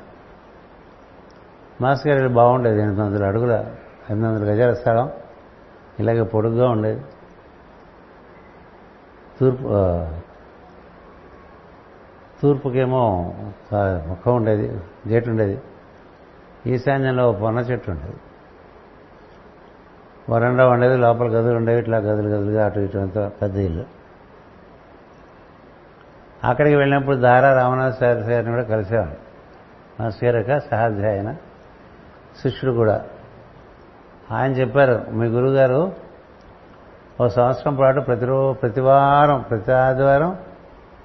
మాస్ 1.81 2.07
గారి 2.07 2.29
బాగుండేది 2.29 2.81
ఎనిమిది 2.81 3.03
వందల 3.03 3.25
అడుగుల 3.27 3.53
ఎనిమిది 4.11 4.33
వందల 4.33 4.53
గజాల 4.53 4.73
స్థలం. 4.73 5.13
ఇలాగే 6.01 6.23
పొడుగ్గా 6.23 6.69
ఉండేది. 6.69 7.01
తూర్పు 9.41 9.69
తూర్పుకేమో 12.43 13.35
ముఖం 14.09 14.37
ఉండేది 14.37 14.67
గేటు 15.09 15.31
ఉండేది. 15.31 15.61
ఈశాన్యంలో 16.67 17.33
పొన్న 17.33 17.59
చెట్టు 17.59 17.91
ఉండేది. 17.91 18.17
వరండా 20.31 20.69
ఉండేది 20.69 20.97
లోపల 20.97 21.27
గదులు 21.27 21.57
ఉండేవి 21.57 21.81
ఇట్లా 21.81 21.99
గదులు 21.99 22.29
గదులుగా 22.29 22.67
అటు 22.67 22.81
ఇటు 22.81 22.99
అంతా 22.99 23.29
పెద్ద 23.43 23.57
ఇల్లు. 23.57 23.85
అక్కడికి 26.45 26.77
వెళ్ళినప్పుడు 26.77 27.17
దారా 27.17 27.55
రామనాథ్ 27.55 27.95
సార్ 27.99 28.19
గారిని 28.19 28.51
కూడా 28.51 28.65
కలిసేవాడు 28.65 29.17
మాస్టర్ 30.03 30.25
గారు 30.25 30.37
యొక్క 30.37 30.71
సహాధ్యాయన 30.71 31.33
శిష్యుడు 32.43 32.75
కూడా. 32.77 33.05
ఆయన 34.33 34.53
చెప్పారు 34.53 35.07
మీ 35.11 35.27
గురుగారు 35.27 35.93
ఓ 37.21 37.29
సంవత్సరం 37.29 37.75
పాటు 37.75 38.01
ప్రతిరోజు 38.01 38.53
ప్రతివారం 38.53 39.45
ప్రతి 39.51 39.73
ఆదివారం 39.73 40.37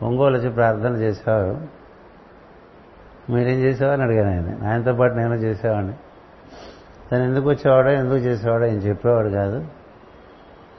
ఒంగోలు 0.04 0.38
వచ్చి 0.38 0.50
ప్రార్థన 0.50 0.96
చేసేవారు. 0.96 1.62
మీరేం 3.32 3.60
చేసేవారని 3.60 4.04
అడిగాను 4.04 4.30
ఆయన. 4.30 4.68
ఆయనతో 4.68 4.94
పాటు 4.94 5.14
నేను 5.14 5.34
చేసేవాడిని. 5.34 5.94
తను 7.12 7.24
ఎందుకు 7.24 7.50
వచ్చేవాడో 7.50 7.90
ఎందుకు 7.90 8.16
చేసేవాడో 8.16 8.64
ఆయన 8.64 8.76
చెప్పేవాడు 8.76 9.30
కాదు. 9.30 9.66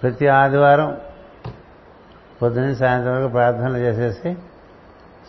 ప్రతి 0.02 0.28
ఆదివారం 0.28 1.00
పొద్దున్న 2.42 2.74
సాయంత్రం 2.74 3.16
వరకు 3.16 3.28
ప్రార్థనలు 3.28 3.76
చేసేసి 3.76 4.36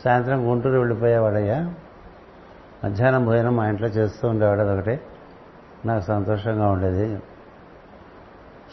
సాయంత్రం 0.05 0.51
గుంటూరు 0.51 0.77
వెళ్ళిపోయేవాడయ్యా. 0.77 1.73
మధ్యాహ్నం 2.85 3.25
భోజనం 3.25 3.55
మా 3.55 3.67
ఇంట్లో 3.67 3.87
చేస్తూ 3.87 4.27
ఉండేవాడు 4.27 4.61
అదొకటి. 4.61 4.99
నాకు 5.85 6.03
సంతోషంగా 6.03 6.67
ఉండేది. 6.67 7.19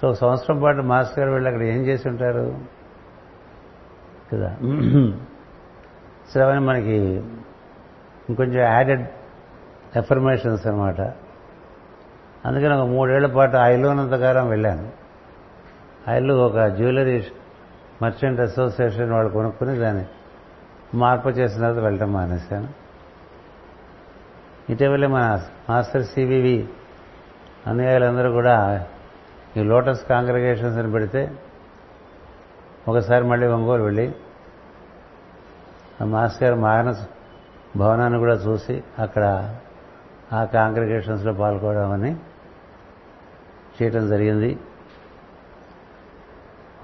సో 0.02 0.14
సంవత్సరం 0.14 0.60
పాటు 0.60 0.80
మాస్టర్ 0.80 1.18
గారు 1.18 1.30
వెళ్ళి 1.30 1.50
అక్కడ 1.50 1.62
ఏం 1.62 1.86
చేసి 1.86 2.08
ఉంటారు? 2.08 2.81
కదా. 4.32 4.56
శ్రవణి 6.32 6.60
మనకి 6.60 6.96
ఇంకొంచెం 8.28 8.62
యాడెడ్ 8.62 9.06
ఎఫర్మేషన్స్ 9.96 10.66
అనమాట 10.66 11.00
అందుకని 12.46 12.74
ఒక 12.74 12.88
మూడేళ్ళ 12.88 13.26
పాటు 13.26 13.56
ఆ 13.56 13.66
వెళ్ళాను. 14.48 14.90
ఐలో 16.08 16.34
ఒక 16.46 16.58
జ్యువెలరీ 16.58 17.26
మర్చెంట్ 18.02 18.40
అసోసియేషన్ 18.40 19.12
వాళ్ళు 19.12 19.32
కొనుక్కుని 19.32 19.78
దాన్ని 19.78 20.04
మార్పు 20.94 21.28
చేసిన 21.28 21.60
తర్వాత 21.60 21.78
వెళ్ళటం 21.78 22.12
మానేశాను. 22.12 22.68
ఇటీవలే 24.70 25.06
మన 25.06 25.40
మాస్టర్ 25.70 26.04
సివివి 26.04 26.68
అనుయాయులందరూ 27.66 28.32
కూడా 28.32 28.86
ఈ 29.56 29.62
లోటస్ 29.62 30.04
కాంగ్రిగేషన్స్ 30.08 30.78
అని 30.78 30.92
పెడితే 30.92 31.32
ఒకసారి 32.88 33.24
మళ్ళీ 33.24 33.46
ఒంగోలు 33.46 33.82
వెళ్ళి 33.82 34.14
మాస్ 36.00 36.10
మాస్టర్ 36.10 36.44
గారు 36.44 36.60
మాయన 36.60 36.94
భవనాన్ని 37.76 38.18
కూడా 38.18 38.34
చూసి 38.34 38.84
అక్కడ 38.98 39.56
ఆ 40.32 40.44
కాంగ్రిగేషన్స్లో 40.44 41.32
పాల్గొనడం 41.32 41.92
అని 41.92 42.16
చేయటం 43.82 44.08
జరిగింది. 44.08 44.58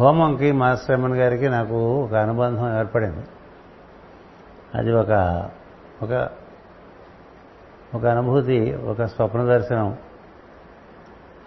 హోమంకి 0.01 0.53
మాస్టర్ 0.53 0.91
రమణ్ 0.91 1.17
గారికి 1.17 1.49
నాకు 1.49 2.05
ఒక 2.05 2.15
అనుబంధం 2.15 2.79
ఏర్పడింది. 2.79 3.27
అది 4.75 4.93
ఒక 4.93 5.11
ఒక 6.03 6.29
ఒక 7.95 8.07
అనుభూతి 8.07 8.75
ఒక 8.75 9.03
స్వప్న 9.03 9.45
దర్శనం. 9.45 9.97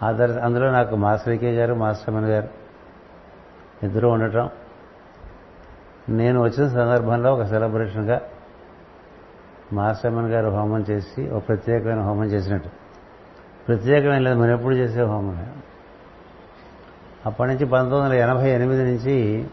ఆ 0.02 0.12
దర్శ 0.12 0.34
అందులో 0.34 0.70
నాకు 0.70 0.96
master 0.96 1.28
V K 1.28 1.52
garu 1.52 1.74
master 1.74 2.14
Raman 2.14 2.24
garu 2.24 2.48
ఇద్దరు 3.82 4.08
ఉండటం. 4.08 4.50
నేను 6.08 6.42
వచ్చిన 6.42 6.68
సందర్భంలో 6.68 7.34
ఒక 7.34 7.42
సెలబ్రేషన్గా 7.42 8.20
మాస్టర్ 9.72 10.12
గారు 10.12 10.50
హోమం 10.50 10.80
చేసి 10.90 11.28
ఒక 11.28 11.48
ప్రత్యేకమైన 11.48 12.00
హోమం 12.00 12.24
చేసినట్టు. 12.24 12.68
ప్రత్యేకమైన 13.68 14.18
లేదు 14.18 14.40
మనం 14.40 14.50
ఎప్పుడు 14.50 14.74
చేసే 14.74 15.02
హోమం? 15.02 15.56
అప్పటి 17.26 17.50
నుంచి 17.50 17.66
పంతొమ్మిది 17.66 18.04
వందల 18.04 18.14
ఎనభై 18.14 18.50
ఎనిమిది 18.50 18.82
నుంచి 18.82 19.46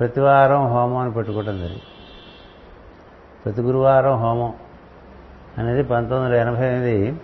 ప్రతివారం 0.00 0.66
హోమం 0.66 0.96
అని 0.96 1.12
పెట్టుకోవటం 1.12 1.58
జరిగింది. 1.58 1.82
ప్రతి 3.44 3.60
గురువారం 3.60 4.12
హోమం 4.12 4.54
అనేది 5.58 5.82
పంతొమ్మిది 5.82 6.38
వందల 6.38 6.48
ఎనభై 6.48 6.66
ఎనిమిది 6.66 7.20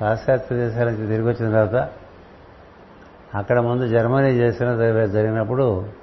పాశ్చాత్య 0.00 0.56
దేశాల 0.56 0.84
నుంచి 0.84 1.06
తిరిగి 1.06 1.22
వచ్చిన 1.22 1.50
తర్వాత 1.52 1.88
అక్కడ 3.34 3.58
ముందు 3.58 3.86
జర్మనీ 3.86 4.28
చేసిన 4.28 4.74
జరిగినప్పుడు 5.06 6.01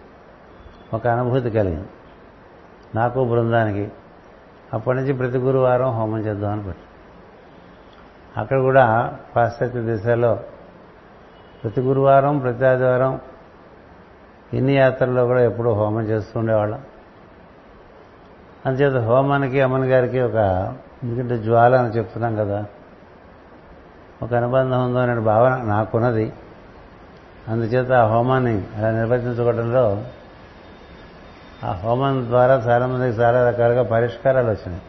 ఒక 0.93 1.07
అనుభూతి 1.07 1.49
కలిగింది. 1.49 1.87
నాకు 2.95 3.25
బృందానికి 3.25 3.91
అప్పటి 4.73 4.97
నుంచి 4.97 5.13
ప్రతి 5.13 5.37
గురువారం 5.37 5.89
హోమం 5.89 6.19
చేద్దాం 6.19 6.61
పెట్టి 6.61 6.83
అక్కడ 8.39 8.59
కూడా 8.59 9.17
పాశ్చాత్య 9.35 9.81
దేశాల్లో 9.81 10.39
ప్రతి 11.63 11.81
గురువారం 11.81 12.39
ప్రతి 12.39 12.65
ఆదివారం 12.65 13.19
ఇన్ని 14.53 14.73
యాత్రల్లో 14.73 15.25
కూడా 15.25 15.41
ఎప్పుడూ 15.41 15.73
హోమం 15.73 16.01
చేస్తుండేవాళ్ళం 16.01 16.81
అందుచేత 18.65 19.03
హోమానికి 19.03 19.61
అమ్మన్ 19.61 19.85
గారికి 19.85 20.19
ఒక 20.19 20.35
ఎందుకంటే 21.03 21.37
జ్వాల 21.37 21.75
అని 21.75 21.89
చెప్తున్నాం 21.89 22.35
కదా 22.35 22.65
ఒక 24.23 24.33
అనుబంధం 24.33 24.85
ఉందో 24.85 24.99
అనే 24.99 25.19
భావన 25.19 25.55
నాకున్నది. 25.55 26.33
అందుచేత 27.47 27.91
ఆ 27.91 28.07
హోమాన్ని 28.07 28.63
అలా 28.77 28.91
నిర్వర్తించుకోవడంలో 28.91 30.03
ఆ 31.63 31.71
హోమం 31.71 32.25
ద్వారా 32.29 32.55
చాలా 32.55 32.87
మందికి 32.87 33.17
చాలా 33.17 33.49
రకాలుగా 33.49 33.83
పరిష్కారాలు 33.83 34.49
వచ్చినాయి. 34.49 34.81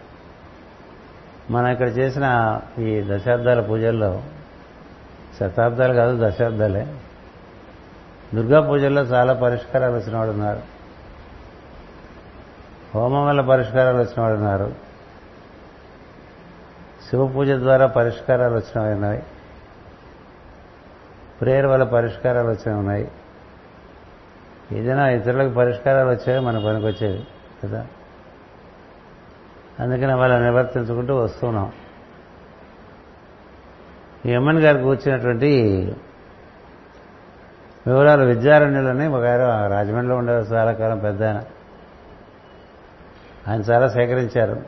మనం 1.50 1.66
ఇక్కడ 1.66 1.88
చేసిన 1.88 2.61
ఈ 2.78 3.02
దశాబ్దాల 3.06 3.61
పూజల్లో 3.61 4.22
శతాబ్దాలు 5.40 5.92
కాదు 5.92 6.30
దశాబ్దాలే 6.30 6.96
దుర్గా 8.35 8.61
పూజల్లో 8.61 9.02
చాలా 9.02 9.33
పరిష్కారాలు 9.33 9.94
వచ్చిన 9.94 10.16
వాడు 10.16 10.30
ఉన్నారు. 10.30 10.61
హోమం 12.94 13.26
వల్ల 13.26 13.40
పరిష్కారాలు 13.40 13.96
వచ్చిన 13.96 14.20
వాడు 14.20 14.35
ఉన్నారు. 14.35 14.74
శివ 17.11 17.26
పూజ 17.26 17.50
ద్వారా 17.50 17.87
పరిష్కారాలు 17.87 18.54
వచ్చినవి 18.54 18.92
ఉన్నాయి. 18.92 19.22
ప్రేయర్ 21.40 21.66
వల్ల 21.66 21.85
పరిష్కారాలు 21.85 22.48
వచ్చినవి 22.48 22.78
ఉన్నాయి. 22.78 23.11
ఏదైనా 24.72 25.09
ఇతరులకు 25.09 25.54
పరిష్కారాలు 25.54 26.09
వచ్చాయో 26.09 26.40
మన 26.40 26.66
పనికి 26.66 26.87
వచ్చేవి 26.87 27.26
కదా? 27.64 27.87
అందుకని 29.80 30.14
వాళ్ళ 30.14 30.38
నివర్తించుకుంటూ 30.38 31.16
వస్తున్నాం. 31.16 31.72
ఈ 34.26 34.30
ఎమ్మన్ 34.33 34.59
గారికి 34.59 34.85
వచ్చినటువంటి 34.85 35.62
వివరాలు 37.87 38.24
విద్యారణ్యులని 38.24 39.06
ఒక 39.06 39.24
ఆయన 39.24 39.66
రాజమండ్రిలో 39.66 40.16
ఉండే 40.16 40.33
చాలా 40.33 40.72
కాలం 40.72 40.98
పెద్ద 40.98 41.22
ఆయన. 41.22 41.42
ఆయన 43.48 43.61
చాలా 43.61 43.88
సేకరించారు. 43.88 44.62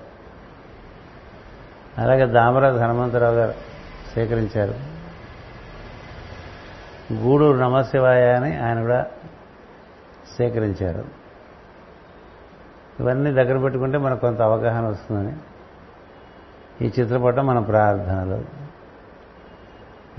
అలాగే 1.98 2.26
దామరాజు 2.26 2.76
హనుమంతరావు 2.76 3.34
గారు 3.34 3.54
సేకరించారు. 4.14 4.74
గూడూరు 7.14 7.56
నమశివాయ 7.56 8.32
అని 8.32 8.58
ఆయన 8.58 8.80
కూడా 8.80 9.06
సేకరించారు. 10.38 11.04
ఇవన్నీ 13.00 13.32
దగ్గర 13.32 13.58
పెట్టుకుంటే 13.58 13.98
మనకు 13.98 14.20
కొంత 14.20 14.40
అవగాహన 14.40 14.86
వస్తుందని. 14.86 15.36
ఈ 16.86 16.92
చిత్రపటం 17.00 17.46
మన 17.46 17.58
ప్రార్థనలు. 17.58 18.44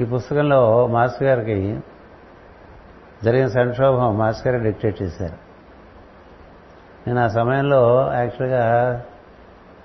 ఈ 0.01 0.05
పుస్తకంలో 0.05 0.87
మాస్ 0.87 1.23
గారికి 1.23 1.79
జరిగిన 3.23 3.47
సంక్షోభం 3.47 4.17
మాస్ 4.17 4.47
గారు 4.47 4.63
డిక్టేట్ 4.63 5.01
చేశారు. 5.01 5.33
నేను 7.07 7.23
ఆ 7.23 7.27
సమయంలో 7.27 8.13
యాక్చువల్గా 8.13 9.03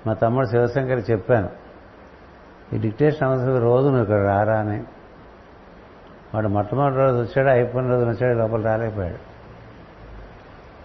మా 0.07 0.13
తమ్ముడు 0.13 0.47
శివశంకర్ 0.47 1.11
చెప్పాను 1.11 1.49
ఈ 2.75 2.77
డిక్టేషన్ 2.77 3.27
అవసరం 3.27 3.61
రోజు 3.61 3.85
నువ్వు 3.87 4.03
ఇక్కడ 4.03 4.21
రారా 4.21 4.59
అని. 4.59 4.83
వాడు 6.35 6.47
మొట్టమొదటి 6.47 6.97
రోజు 6.97 7.21
వచ్చాడు 7.21 7.47
అయిపోయిన 7.47 7.89
రోజు 7.89 8.05
వచ్చాడు 8.05 8.37
లోపల 8.37 8.61
రాలేకపోయాడు. 8.61 9.28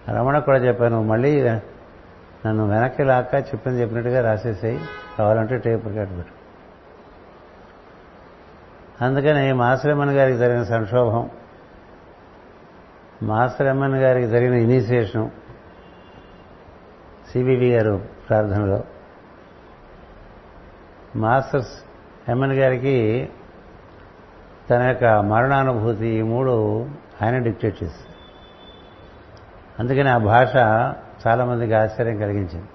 రమణ 0.09 0.39
కూడా 0.39 0.57
చెప్పాను 0.57 0.91
నువ్వు 0.91 1.09
మళ్ళీ 1.09 1.43
నన్ను 2.45 2.67
వెనక్కి 2.67 3.03
లాక్క 3.03 3.35
చెప్పింది 3.35 3.81
చెప్పినట్టుగా 3.81 4.21
రాసేసాయి 4.21 4.79
కావాలంటే 5.19 5.57
టేప్ 5.57 5.87
రికార్డ్ 5.87 6.17
పెట్టు. 6.17 6.33
అందుకని 9.03 9.53
మాసరమ్మన్ 9.53 10.11
గారికి 10.11 10.37
జరిగిన 10.37 10.63
సంక్షోభం 10.63 11.29
మాసరమ్మన్ 13.23 13.95
గారికి 13.95 14.27
జరిగిన 14.27 14.53
ఇనీషియేషన్ 14.53 15.29
సిబివి 17.31 17.71
గారు 17.71 17.97
ప్రార్థనలో 18.29 18.83
మాస్టర్స్ 21.15 21.73
ఎమ్మెన్ 22.29 22.53
గారికి 22.53 23.29
తన 24.69 24.83
యొక్క 24.83 25.05
మరణానుభూతి 25.05 26.07
ఈ 26.07 26.21
మూడు 26.21 26.53
ఆయన 27.21 27.37
డిక్టేట్ 27.37 27.83
చేస్తారు 27.83 28.14
అందుకని 29.79 30.09
ఆ 30.09 30.17
భాష 30.17 30.55
చాలామందికి 31.27 31.73
ఆశ్చర్యం 31.73 32.17
కలిగించింది. 32.17 32.65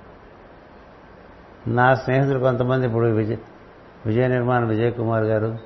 నా 1.67 1.95
స్నేహితులు 1.95 2.39
కొంతమంది 2.39 2.87
ఇప్పుడు 2.87 3.07
విజయ 3.07 3.37
విజయ 4.07 4.29
నిర్మాణ 4.29 4.65
విజయ్ 4.65 4.93
కుమార్ 4.93 5.25
గారు 5.25 5.59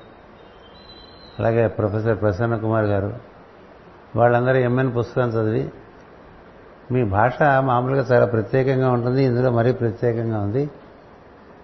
అలాగే 1.39 1.67
ప్రొఫెసర్ 1.67 2.21
ప్రసన్న 2.21 2.55
కుమార్ 2.55 2.85
గారు 2.85 3.13
వాళ్ళందరూ 4.15 4.55
ఎంఎన్ 4.55 4.97
పుస్తకం 4.97 5.29
చదివి 5.29 5.71
మీ 6.91 7.03
భాష 7.03 7.41
మామూలుగా 7.59 8.05
చాలా 8.13 8.25
ప్రత్యేకంగా 8.25 8.91
ఉంటుంది 8.91 9.23
ఇందులో 9.23 9.51
మరీ 9.51 9.71
ప్రత్యేకంగా 9.71 10.39
ఉంది. 10.39 10.69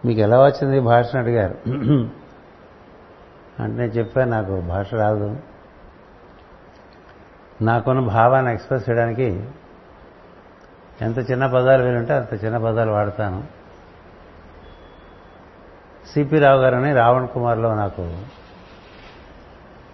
మీకు 0.05 0.19
ఎలా 0.19 0.43
వచ్చింది 0.43 0.79
భాషను 0.79 1.21
అడిగారు. 1.21 1.55
అంటే 3.60 3.77
నేను 3.77 3.91
చెప్పాను 3.91 4.31
నాకు 4.31 4.62
భాష 4.62 4.93
రాదు. 4.93 5.38
నాకున్న 7.62 8.00
భావాన్ని 8.00 8.54
ఎక్స్ప్రెస్ 8.54 8.89
చేయడానికి 8.89 9.47
ఎంత 11.02 11.32
చిన్న 11.32 11.47
పదాలు 11.47 11.84
వీలుంటే 11.84 12.13
అంత 12.13 12.45
చిన్న 12.45 12.58
పదాలు 12.58 12.91
వాడతాను. 12.91 13.43
సిపి 16.13 16.39
రావు 16.39 16.62
గారని 16.62 16.93
రావణ్ 16.93 17.28
కుమార్లో 17.28 17.76
నాకు 17.76 18.17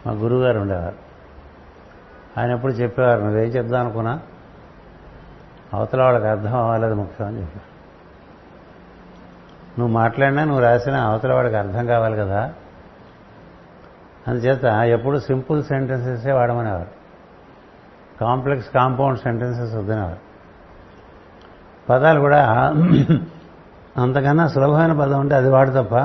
మా 0.06 0.12
గురువుగారు 0.14 0.60
ఉండేవారు. 0.60 0.96
ఆయన 2.40 2.52
ఎప్పుడు 2.52 2.74
చెప్పేవారు 2.74 3.20
నువ్వేం 3.20 3.50
చెప్దాం 3.50 3.80
అనుకున్నా? 3.80 4.20
అవతల 5.74 6.02
వాళ్ళకి 6.04 6.26
అర్థం 6.26 6.58
అవ్వలేదు 6.58 6.94
ముఖ్యం 6.94 7.28
అని 7.28 7.42
చెప్పారు 7.42 7.78
నువ్వు 9.80 9.96
మాట్లాడినా 9.96 10.44
నువ్వు 10.44 10.62
రాసినా 10.62 11.04
అవతల 11.04 11.34
వాడికి 11.34 11.56
అర్థం 11.56 11.86
కావాలి 11.86 12.18
కదా? 12.18 12.54
అందుచేత 14.28 14.64
ఎప్పుడు 14.66 15.20
సింపుల్ 15.20 15.64
సెంటెన్సెసే 15.64 16.32
వాడమనేవారు. 16.32 16.97
కాంప్లెక్స్ 18.22 18.70
కాంపౌండ్ 18.70 19.20
సెంటెన్సెస్ 19.20 19.76
వద్దనేవారు 19.76 20.22
పదాలు 21.90 22.20
కూడా 22.20 22.42
అంతకన్నా 23.98 24.48
సులభమైన 24.48 24.94
పదం 24.94 25.20
ఉంటే 25.20 25.36
అది 25.36 25.50
వాడు 25.50 25.70
తప్ప 25.70 25.96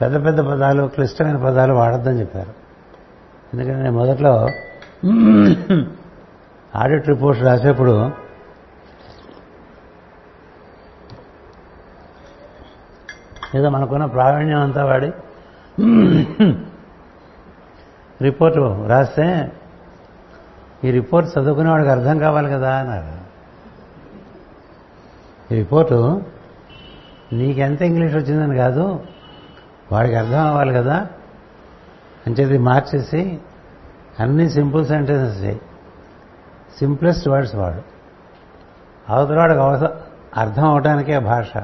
పెద్ద 0.00 0.24
పెద్ద 0.24 0.40
పదాలు 0.40 0.82
క్లిష్టమైన 0.82 1.36
పదాలు 1.36 1.72
వాడద్దని 1.72 2.20
చెప్పారు. 2.20 2.52
ఎందుకంటే 3.54 3.82
నేను 3.82 3.96
మొదట్లో 3.96 4.32
ఆడిట్ 6.76 7.08
రిపోర్ట్స్ 7.08 7.44
రాసేప్పుడు 7.44 8.10
ఏదో 13.54 13.68
మనకున్న 13.70 14.04
ప్రావీణ్యం 14.04 14.60
అంతా 14.60 14.84
వాడి 14.84 15.10
రిపోర్టు 18.22 18.86
రాస్తే 18.88 19.52
ఈ 20.84 20.90
రిపోర్ట్ 20.90 21.38
చదువుకునే 21.38 21.70
వాడికి 21.70 21.90
అర్థం 21.90 22.18
కావాలి 22.18 22.50
కదా 22.50 22.76
అన్నారు. 22.76 23.26
ఈ 25.54 25.58
రిపోర్టు 25.58 26.22
నీకెంత 27.32 27.82
ఇంగ్లీష్ 27.82 28.14
వచ్చిందని 28.14 28.56
కాదు 28.56 29.04
వాడికి 29.92 30.14
అర్థం 30.14 30.46
అవ్వాలి 30.46 30.74
కదా. 30.74 31.06
అంచేది 32.26 32.58
మార్చేసి 32.58 33.38
అన్ని 34.20 34.50
సింపుల్ 34.50 34.86
సెంటెన్సెస్ 34.86 35.58
సింప్లెస్ట్ 36.78 37.28
వర్డ్స్ 37.28 37.54
వాడు. 37.54 37.82
అవతల 39.08 39.38
వాడికి 39.38 39.60
అవస 39.60 39.82
అర్థం 40.36 40.68
అవడానికే 40.68 41.18
భాష. 41.18 41.56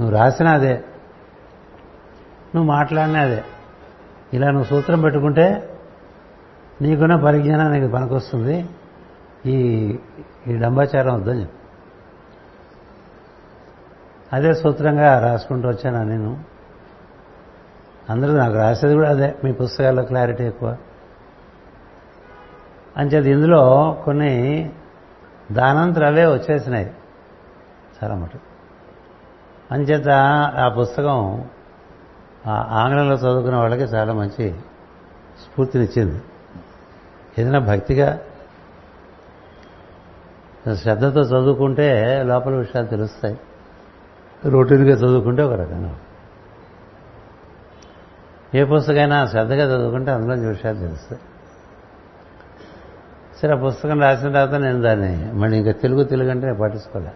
నువ్వు 0.00 0.10
రాసిన 0.10 0.48
అదే. 0.48 0.84
నువ్వు 2.54 2.64
మాట్లాడినా 2.64 3.20
అదే. 3.20 3.44
ఇలా 4.34 4.46
నువ్వు 4.46 4.64
సూత్రం 4.64 5.00
పెట్టుకుంటే 5.00 5.73
నీకున్న 6.82 7.16
పరిజ్ఞానం 7.16 7.90
పనికొస్తుంది. 7.90 8.68
ఈ 9.46 9.56
ఈ 10.46 10.56
డంబాచారం 10.56 11.14
వద్దని 11.14 11.40
చెప్పి. 11.40 11.56
అదే 14.32 14.54
సూత్రంగా 14.54 15.18
రాసుకుంటూ 15.18 15.68
వచ్చాను 15.68 16.04
నేను? 16.04 16.44
అందరూ 18.10 18.32
నాకు 18.32 18.54
రాసేది 18.54 18.94
కూడా 18.94 19.10
అదే. 19.10 19.34
మీ 19.44 19.52
పుస్తకాల్లో 19.52 20.02
క్లారిటీ 20.02 20.44
ఎక్కువ. 20.44 20.76
అంచేది 22.96 23.30
ఇందులో 23.30 23.92
కొన్ని 24.04 24.72
దానంతరవే 25.52 26.22
అవే 26.22 26.32
వచ్చేసినాయి. 26.34 26.94
చాలా 28.04 28.14
మటు 28.14 28.38
అంచేత 29.72 30.08
ఆ 30.58 30.68
పుస్తకం 30.68 31.44
ఆంగ్లంలో 32.48 33.14
చదువుకున్న 33.14 33.56
వాళ్ళకి 33.56 33.82
చాలా 33.82 34.12
మంచి 34.12 34.54
స్ఫూర్తినిచ్చింది. 35.42 36.22
ఏదైనా 37.38 37.58
భక్తిగా 37.58 38.20
శ్రద్ధతో 40.74 41.20
చదువుకుంటే 41.20 42.22
లోపల 42.22 42.54
విషయాలు 42.54 42.86
తెలుస్తాయి. 42.86 43.40
రొటీన్గా 44.44 44.96
చదువుకుంటే 44.96 45.42
ఒక 45.42 45.52
రకంగా 45.52 45.98
ఏ 48.54 48.64
పుస్తకైనా 48.64 49.26
శ్రద్ధగా 49.26 49.76
చదువుకుంటే 49.76 50.10
అందులో 50.10 50.48
విషయాలు 50.48 50.78
తెలుస్తాయి. 50.78 51.20
సరే 53.42 53.52
ఆ 53.52 53.66
పుస్తకం 53.66 54.00
రాసిన 54.00 54.32
తర్వాత 54.32 54.60
నేను 54.60 54.80
దాన్ని 54.82 55.32
మళ్ళీ 55.32 55.58
ఇంకా 55.58 55.72
తెలుగు 55.72 56.04
తెలుగు 56.04 56.30
అంటే 56.30 56.46
నేను 56.46 56.58
పట్టించుకోలే. 56.58 57.12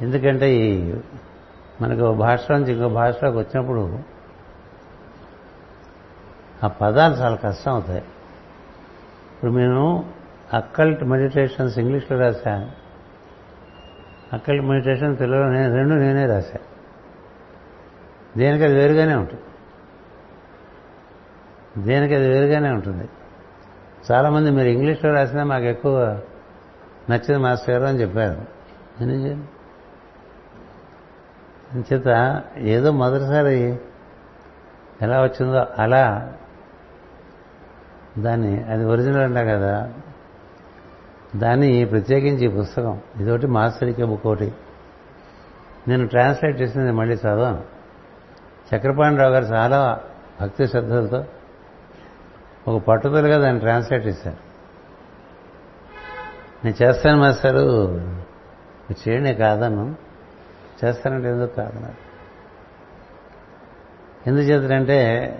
ఎందుకంటే 0.00 0.54
ఈ 0.54 0.94
మనకు 1.80 2.14
భాష 2.14 2.50
నుంచి 2.50 2.72
ఇంకో 2.72 2.88
భాషలోకి 2.88 3.38
వచ్చినప్పుడు 3.38 3.98
ఆ 6.64 6.68
పదాలు 6.68 7.14
చాలా 7.14 7.36
కష్టం 7.36 7.72
అవుతాయి. 7.72 8.04
ఇప్పుడు 9.38 9.50
నేను 9.50 10.04
అక్కల్ట్ 10.52 11.04
మెడిటేషన్స్ 11.04 11.78
ఇంగ్లీష్లో 11.78 12.18
రాశాను. 12.18 12.70
అక్కల్ట్ 14.32 14.64
మెడిటేషన్ 14.64 15.16
తెలుగులో 15.16 15.48
నేను 15.48 15.74
రెండు 15.74 15.94
నేనే 15.94 16.26
రాశాను 16.26 16.68
దేనికి 18.38 18.64
అది 18.64 18.74
వేరుగానే 18.74 19.14
ఉంటుంది. 19.14 19.42
దేనికి 21.82 22.14
అది 22.14 22.28
వేరుగానే 22.28 22.70
ఉంటుంది. 22.70 23.08
చాలామంది 24.10 24.50
మీరు 24.50 24.68
ఇంగ్లీష్లో 24.68 25.12
రాసినా 25.12 25.44
మాకు 25.44 25.64
ఎక్కువ 25.64 26.20
నచ్చింది 27.10 27.38
మాస్టర్ 27.38 27.70
గారు 27.70 27.84
అని 27.84 28.00
చెప్పారు. 28.00 28.46
ఎందుకు 29.00 29.54
చేత 31.94 32.42
ఏదో 32.56 32.92
మొదటిసారి 32.92 33.78
ఎలా 35.02 35.22
వచ్చిందో 35.22 35.66
అలా 35.78 36.32
దాన్ని 38.18 38.62
అది 38.62 38.84
ఒరిజినల్ 38.84 39.22
అంటా 39.22 39.42
కదా. 39.42 39.92
దాన్ని 41.36 41.84
ప్రత్యేకించి 41.84 42.44
ఈ 42.44 42.48
పుస్తకం. 42.48 43.00
ఇదొకటి 43.20 43.46
మాస్టరికే 43.46 44.04
బుక్ 44.04 44.26
ఒకటి. 44.26 44.54
నేను 45.88 46.06
ట్రాన్స్లేట్ 46.06 46.60
చేసింది 46.60 46.92
మళ్ళీ 46.92 47.14
చదవాను. 47.14 47.64
చక్రపాణిరావు 48.76 49.32
గారు 49.32 49.44
చాలా 49.44 50.00
భక్తి 50.40 50.68
శ్రద్ధలతో 50.68 51.24
ఒక 52.68 52.82
పట్టుదలగా 52.82 53.38
దాన్ని 53.38 53.60
ట్రాన్స్లేట్ 53.60 54.06
చేశారు. 54.06 54.36
నేను 56.64 56.84
చేస్తాను 56.84 57.18
మాస్టారు 57.18 57.94
చేయండి 58.92 59.34
కాదను. 59.34 59.96
చేస్తానంటే 60.84 61.28
ఎందుకు 61.28 61.54
కాదన్నారు? 61.54 62.08
ఎందుచేతంటే 64.28 65.32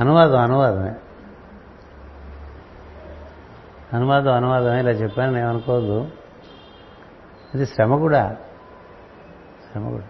అనువాదం 0.00 0.38
అనువాదమే. 0.38 0.94
అనువాదం 3.92 4.32
అనువాదమే 4.32 4.80
ఇలా 4.80 4.90
చెప్పాను 4.90 5.32
నేను 5.32 5.48
అనుకోదు 5.48 6.10
ఇది 7.54 7.66
శ్రమ 7.66 7.96
కూడా. 7.96 8.36
శ్రమ 9.72 9.88
కూడా. 9.88 10.04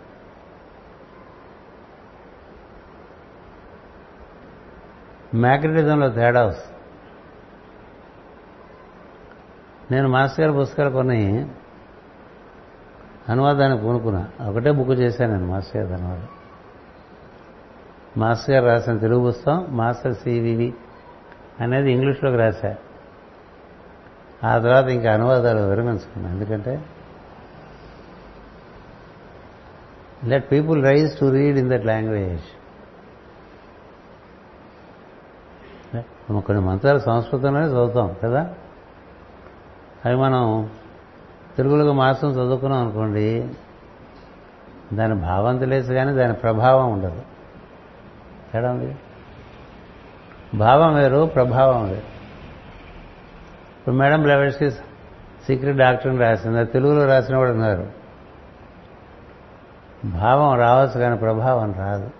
మ్యాగ్నటిజంలో 5.34 6.08
తేడా 6.08 6.44
వస్తుంది. 6.44 6.76
నేను 9.90 10.08
మాస్టర్ 10.08 10.40
గారి 10.40 10.58
పుస్తకాలు 10.58 10.90
కొన్ని 10.90 11.50
అనువాదాన్ని 13.28 13.78
కొనుక్కున్నా 13.78 14.28
ఒకటే 14.48 14.70
బుక్ 14.70 14.90
చేశాను 14.90 15.32
నేను 15.32 15.46
మాస్టర్ 15.46 15.82
గారి 15.82 16.02
అనువాదం. 16.02 16.28
మాస్టర్ 18.16 18.54
గారు 18.54 18.66
రాసిన 18.66 18.98
తెలుగు 18.98 19.30
పుస్తకం 19.30 19.66
మాస్టర్ 19.70 20.14
సివివి 20.14 20.74
అనేది 21.60 21.92
ఇంగ్లీష్లోకి 21.92 22.36
రాశా. 22.36 22.76
ఆ 24.44 24.58
తర్వాత 24.58 24.88
ఇంకా 24.88 25.14
అనువాదాలు 25.14 25.60
విరమించుకున్నాను 25.60 26.34
ఎందుకంటే 26.34 26.84
let 30.24 30.52
people 30.52 30.84
rise 30.84 31.18
to 31.18 31.26
read 31.30 31.58
in 31.58 31.70
that 31.70 31.86
language 31.86 32.42
కొన్ని 36.40 36.60
మంత్రాలు 36.60 36.98
సంస్కృతంలోనే 36.98 37.66
చదువుతాం 37.66 38.16
కదా? 38.24 38.54
అవి 40.04 40.16
మనం 40.16 40.70
తెలుగులోకి 41.56 41.92
మాసం 41.92 42.30
చదువుకున్నాం 42.30 42.80
అనుకోండి 42.80 43.48
దాని 44.92 45.14
భావం 45.14 45.58
తెలియదు 45.58 45.94
కానీ 45.94 46.12
దాని 46.12 46.34
ప్రభావం 46.34 46.92
ఉండదు. 46.92 47.22
తేడా 48.52 48.70
ఉంది? 48.70 48.96
భావం 50.54 50.94
వేరు 50.94 51.26
ప్రభావం 51.34 51.84
వేరు. 51.84 52.20
ఇప్పుడు 53.78 53.94
మేడం 53.94 54.22
బ్లెవర్స్కి 54.22 54.70
సీక్రెట్ 55.46 55.76
డాక్టర్ని 55.76 56.20
రాసింది 56.20 56.64
తెలుగులో 56.64 57.06
రాసిన 57.06 57.36
వాడు 57.36 57.50
ఉన్నారు 57.50 57.86
భావం 60.04 60.58
రావచ్చు 60.58 61.00
కానీ 61.00 61.16
ప్రభావం 61.16 61.72
రాదు. 61.72 62.10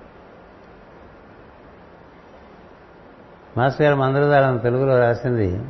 మాస్టర్ 3.57 3.83
గారు 3.83 3.97
మందరదారం 3.97 4.57
తెలుగులో 4.57 4.99
రాసింది 4.99 5.61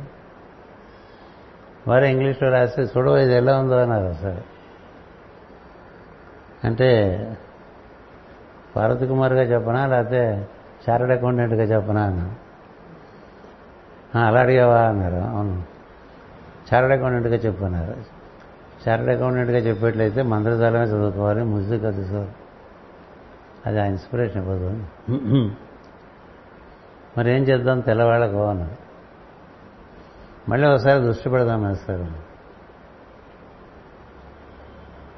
వారు 1.87 2.05
ఇంగ్లీష్లో 2.05 2.49
రాస్తే 2.49 2.81
చూడవు 2.81 3.17
ఇది 3.17 3.33
ఎలా 3.33 3.59
ఉందో 3.59 3.77
అన్నారు 3.77 4.13
సార్ 4.21 4.43
అంటే 6.63 6.89
పార్వతి 8.75 9.05
కుమార్గా 9.07 9.43
చెప్పనా? 9.43 9.81
లేకపోతే 9.87 10.21
చార్టెడ్ 10.85 11.11
అకౌంటెంట్గా 11.11 11.63
చెప్పనా 11.63 12.03
అన్నాను 12.03 12.35
అలా 14.27 14.39
అడిగావా 14.41 14.79
అన్నారు. 14.81 15.19
అవును. 15.35 15.55
చార్టెడ్ 16.69 16.93
అకౌంటెంట్గా 16.93 17.35
చెప్పన్నారు 17.35 17.95
చార్టెడ్ 18.83 19.09
అకౌంటెంట్గా 19.09 19.57
చెప్పేట్లయితే 19.57 20.21
మంత్రజాలమే 20.23 20.83
చదువుకోవాలి 20.83 21.43
ముజ్జిక్ 21.43 21.83
కదా 21.83 22.03
సార్. 22.03 22.29
అది 23.65 23.79
ఆ 23.81 23.85
ఇన్స్పిరేషన్ 23.85 24.41
ఇవ్వదు 24.41 24.69
మరి 27.17 27.29
ఏం 27.35 27.43
చేద్దాం? 27.43 27.79
తెల్లవాళ్ళకు 27.79 28.39
అన్నారు 28.43 28.77
మళ్ళీ 30.49 30.67
ఒకసారి 30.67 30.99
దృష్టి 31.03 31.29
పెడదాం 31.29 31.75
సార్ 31.75 32.05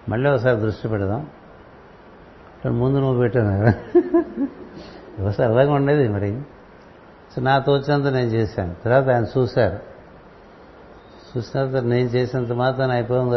మళ్ళీ 0.10 0.28
ఒకసారి 0.30 0.58
దృష్టి 0.62 0.88
పెడదాం. 0.88 1.22
ముందు 2.72 2.98
నువ్వు 2.98 3.20
పెట్టాను 3.20 3.72
సరదాగా 5.32 5.74
ఉండేది 5.74 6.08
మరి. 6.08 6.42
సో 7.36 7.42
నా 7.42 7.60
తోచినంత 7.60 8.06
నేను 8.06 8.28
చేశాను. 8.28 8.76
తర్వాత 8.86 9.10
ఆయన 9.10 9.26
చూశారు. 9.38 9.80
చూసినంత 11.38 11.76
నేను 11.76 12.10
చేసినంత 12.10 12.52
మాత్రం 12.52 12.92
అయిపోదు 12.92 13.36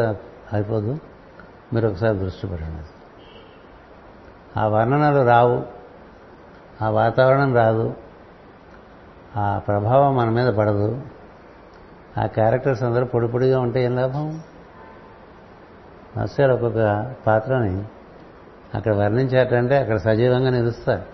అయిపోదు. 0.53 0.99
మీరు 1.75 1.89
ఒకసారి 1.89 2.19
దృష్టి 2.19 2.47
పెట్టండి. 2.47 2.83
ఆ 4.61 4.67
వర్ణనలు 4.67 5.27
రావు. 5.27 5.62
ఆ 6.83 6.89
వాతావరణం 6.89 7.55
రాదు. 7.55 7.95
ఆ 9.37 9.59
ప్రభావం 9.59 10.17
మన 10.17 10.29
మీద 10.29 10.55
పడదు. 10.55 11.03
ఆ 12.19 12.27
క్యారెక్టర్స్ 12.27 12.83
అందరూ 12.83 13.05
పొడి 13.05 13.29
పొడిగా 13.29 13.61
ఉంటే 13.61 13.85
ఏం 13.85 13.97
లాభం? 13.97 14.41
మాస్టర్ 16.17 16.51
ఒక్కొక్క 16.51 17.15
పాత్రని 17.27 17.85
అక్కడ 18.77 18.95
వర్ణించారంటే 18.95 19.77
అక్కడ 19.77 19.97
సజీవంగా 19.97 20.51
నిలుస్తారు. 20.51 21.05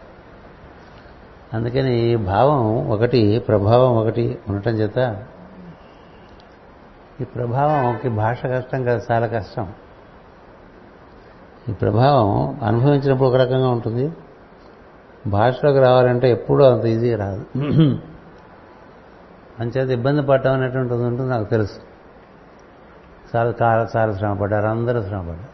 అందుకని 1.56 1.92
ఈ 2.00 2.16
భావం 2.16 2.88
ఒకటి 2.88 3.38
ప్రభావం 3.38 3.96
ఒకటి 3.96 4.38
ఉండటం 4.48 4.70
చేత 4.70 4.98
ఈ 7.20 7.24
ప్రభావంకి 7.24 8.08
భాష 8.08 8.46
కష్టం 8.46 8.84
కాదు 8.84 9.02
చాలా 9.10 9.26
కష్టం. 9.26 9.66
ఈ 11.68 11.72
ప్రభావం 11.72 12.28
అనుభవించినప్పుడు 12.62 13.28
ఒక 13.28 13.36
రకంగా 13.36 13.68
ఉంటుంది. 13.68 14.12
భాషలోకి 15.26 15.78
రావాలంటే 15.78 16.30
ఎప్పుడూ 16.30 16.64
అంత 16.64 16.84
ఈజీ 16.84 17.14
రాదు. 17.14 17.44
అంచేత 19.60 19.90
ఇబ్బంది 19.90 20.22
పడటం 20.22 20.52
అనేటువంటిది 20.52 21.02
ఉంటుంది 21.02 21.30
నాకు 21.30 21.44
తెలుసు. 21.44 21.78
చాలా 23.36 23.54
చాలా 23.62 23.88
చాలా 23.96 24.12
శ్రమపడ్డారు 24.12 24.66
అందరూ 24.66 25.02
శ్రమపడ్డారు. 25.02 25.51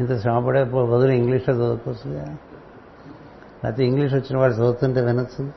ఇంత 0.00 0.20
శ్రమపడే 0.20 0.64
బదులు 0.64 1.12
ఇంగ్లీష్లో 1.12 1.54
చదువుకోవచ్చు 1.54 2.12
లేకపోతే 3.64 3.84
ఇంగ్లీష్ 3.84 4.14
వచ్చిన 4.14 4.38
వాడు 4.38 4.52
చదువుతుంటే 4.52 5.00
వినొచ్చు 5.00 5.52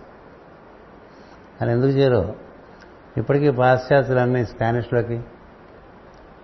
అని 1.62 1.72
ఎందుకు 1.72 1.92
చేయరు? 1.92 2.36
ఇప్పటికీ 3.18 3.52
పాశ్చాత్యులన్నీ 3.52 4.46
స్పానిష్లోకి 4.46 5.22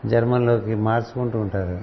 జర్మన్లోకి 0.05 0.75
మార్చుకుంటూ 0.75 1.39
ఉంటారు. 1.39 1.79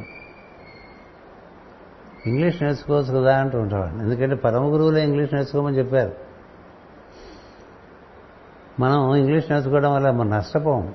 ఇంగ్లీష్ 2.29 2.63
నేర్చుకోవచ్చు 2.63 3.15
కదా 3.15 3.39
అంటూ 3.39 3.61
ఉంటాడు 3.61 4.03
ఎందుకంటే 4.03 4.35
పరమ 4.35 4.73
గురువులే 4.73 5.05
ఇంగ్లీష్ 5.05 5.35
నేర్చుకోమని 5.35 5.79
చెప్పారు. 5.79 6.13
మనం 8.81 9.15
ఇంగ్లీష్ 9.15 9.51
నేర్చుకోవడం 9.51 9.95
వల్ల 9.95 10.11
మనం 10.11 10.31
నష్టపోం 10.31 10.95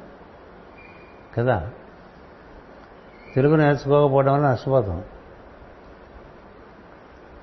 కదా. 1.38 1.70
తెలుగు 3.36 3.56
నేర్చుకోకపోవడం 3.56 4.34
వల్ల 4.34 4.52
నష్టపోతాం. 4.52 5.04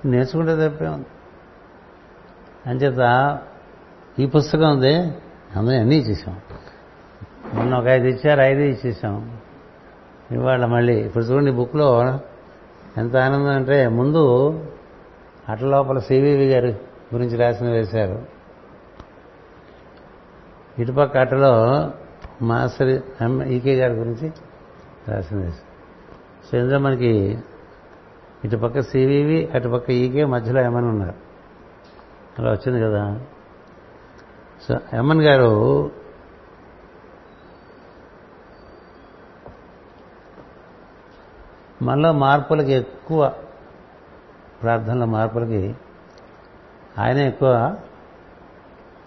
నేర్చుకుంటే 0.05 0.69
తప్పే 0.69 0.87
ఉంది. 0.87 1.07
అంచేత 2.67 3.39
ఈ 4.19 4.27
పుస్తకం 4.27 4.71
ఉంది. 4.71 4.97
అందులో 5.57 5.81
అన్నీ 5.81 5.97
ఇచ్చేసాం. 5.97 6.37
మొన్న 7.55 7.75
ఒక 7.75 7.87
ఐదు 7.87 8.07
ఇచ్చారు 8.07 8.41
ఐదు 8.41 8.61
ఇచ్చేసాం. 8.61 9.39
ఇవాళ 10.31 10.65
మళ్ళీ 10.65 11.01
ఇప్పుడు 11.01 11.25
చూడండి 11.25 11.51
బుక్లో 11.51 12.19
ఎంత 12.97 13.17
ఆనందం 13.17 13.49
అంటే 13.49 13.89
ముందు 13.89 14.53
అట్ల 15.49 15.67
లోపల 15.67 15.99
సివివి 15.99 16.49
గారి 16.49 16.73
గురించి 17.15 17.37
రాసిన 17.37 17.71
వేశారు. 17.71 18.27
ఇటుపక్క 20.79 21.19
అట్టలో 21.19 21.91
మాస్టర్ 22.43 23.03
ఈకే 23.43 23.75
గారి 23.75 23.93
గురించి 23.93 24.33
రాసిన 25.09 25.37
వేశారు. 25.37 25.69
సో 26.51 26.59
ఇందులో 26.59 26.79
మనకి 26.79 27.39
ఇటుపక్క 28.45 28.81
సివివి 28.81 29.47
అటుపక్క 29.47 29.91
ఈకే 29.91 30.25
మధ్యలో 30.25 30.61
ఎమన్ 30.61 30.85
ఉన్నారు. 30.85 31.15
అలా 32.39 32.51
వచ్చింది 32.51 32.81
కదా. 32.83 33.21
సో 34.69 34.79
ఎమన్ 34.93 35.23
గారు 35.23 35.91
మనలో 41.83 42.13
మార్పులకి 42.13 42.73
ఎక్కువ 42.73 43.33
ప్రార్థనల 44.63 45.05
మార్పులకి 45.05 45.77
ఆయన 46.99 47.19
ఎక్కువ 47.19 47.77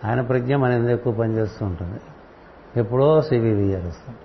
ఆయన 0.05 0.21
ప్రజ్ఞ 0.21 0.55
మన 0.55 0.71
ఎందుకు 0.71 0.93
ఎక్కువ 0.93 1.13
పనిచేస్తూ 1.13 1.65
ఉంటుంది. 1.65 2.01
ఎప్పుడో 2.77 3.21
సివివి 3.21 3.63
చేస్తాం 3.63 4.15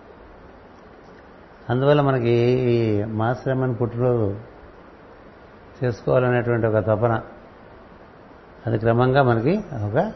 అందువల్ల 1.71 2.01
మనకి 2.01 2.31
ఈ 2.71 3.05
మాశ్రమని 3.05 3.75
పుట్టినరోజు 3.75 4.56
చేసుకోవాలనేటువంటి 5.85 6.67
ఒక 6.67 6.77
తపన. 6.77 7.23
అది 8.67 8.79
క్రమంగా 8.79 9.23
మనకి 9.23 9.65
ఒక 9.73 10.13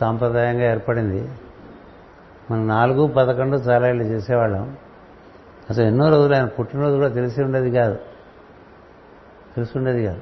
సాంప్రదాయంగా 0.00 0.70
ఏర్పడింది. 0.70 1.28
మనం 2.50 2.68
నాలుగు 2.68 3.06
పదకొండు 3.06 3.56
చాలా 3.56 3.88
ఇళ్ళు 3.88 4.04
చేసేవాళ్ళం. 4.04 4.76
అసలు 5.70 5.84
ఎన్నో 5.84 6.08
రోజులు 6.08 6.34
ఆయన 6.34 6.44
పుట్టినరోజు 6.44 6.94
కూడా 6.94 7.08
తెలిసి 7.08 7.42
ఉండేది 7.42 7.70
కాదు. 7.70 7.94
తెలిసి 9.56 9.78
ఉండేది 9.78 10.04
కాదు. 10.04 10.20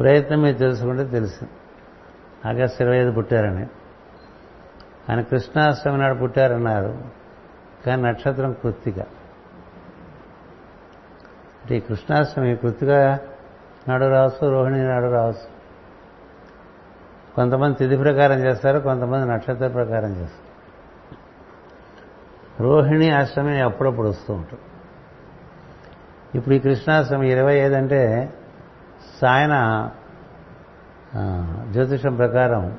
ప్రయత్నం 0.00 0.42
మీరు 0.42 0.58
తెలుసుకుంటే 0.58 1.04
తెలుసు. 1.04 1.46
ఆగస్టు 2.48 2.82
ఇరవై 2.82 2.96
ఐదు 2.96 3.12
పుట్టారని. 3.12 3.66
ఆయన 5.10 5.20
కృష్ణాష్టమి 5.20 5.98
నాడు 5.98 6.18
పుట్టారన్నారు. 6.18 6.98
కానీ 7.86 8.02
నక్షత్రం 8.02 8.52
కృత్తిక. 8.52 9.21
అంటే 11.62 11.76
ఈ 11.76 11.80
కృష్ణాష్టమి 11.80 12.56
కృతిగా 12.56 13.18
నాడు 13.88 14.04
రావచ్చు 14.04 14.50
రోహిణి 14.50 14.84
నాడు 14.84 15.06
రావచ్చు 15.06 15.62
కొంతమంది 17.36 17.78
తిథి 17.78 17.96
ప్రకారం 17.96 18.38
చేస్తారు 18.38 18.78
కొంతమంది 18.78 19.28
నక్షత్ర 19.28 19.68
ప్రకారం 19.68 20.10
చేస్తారు. 20.12 20.52
రోహిణి 22.62 23.10
అష్టమి 23.10 23.60
అప్పుడప్పుడు 23.60 24.08
వస్తూ 24.08 24.34
ఉంటుంది. 24.34 24.62
ఇప్పుడు 26.38 26.54
ఈ 26.54 26.58
కృష్ణాష్టమి 26.58 27.30
ఇరవై 27.32 27.54
ఐదు 27.54 27.74
అంటే 27.74 28.32
సాయన 29.20 29.90
జ్యోతిషం 31.70 32.16
ప్రకారం 32.16 32.78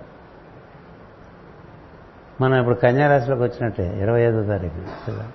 మనం 2.42 2.60
ఇప్పుడు 2.60 2.76
కన్యారాశిలోకి 2.76 3.44
వచ్చినట్టే 3.44 4.00
ఇరవై 4.00 4.22
ఐదో 4.22 4.44
తారీఖు. 4.44 5.12
కదా? 5.12 5.28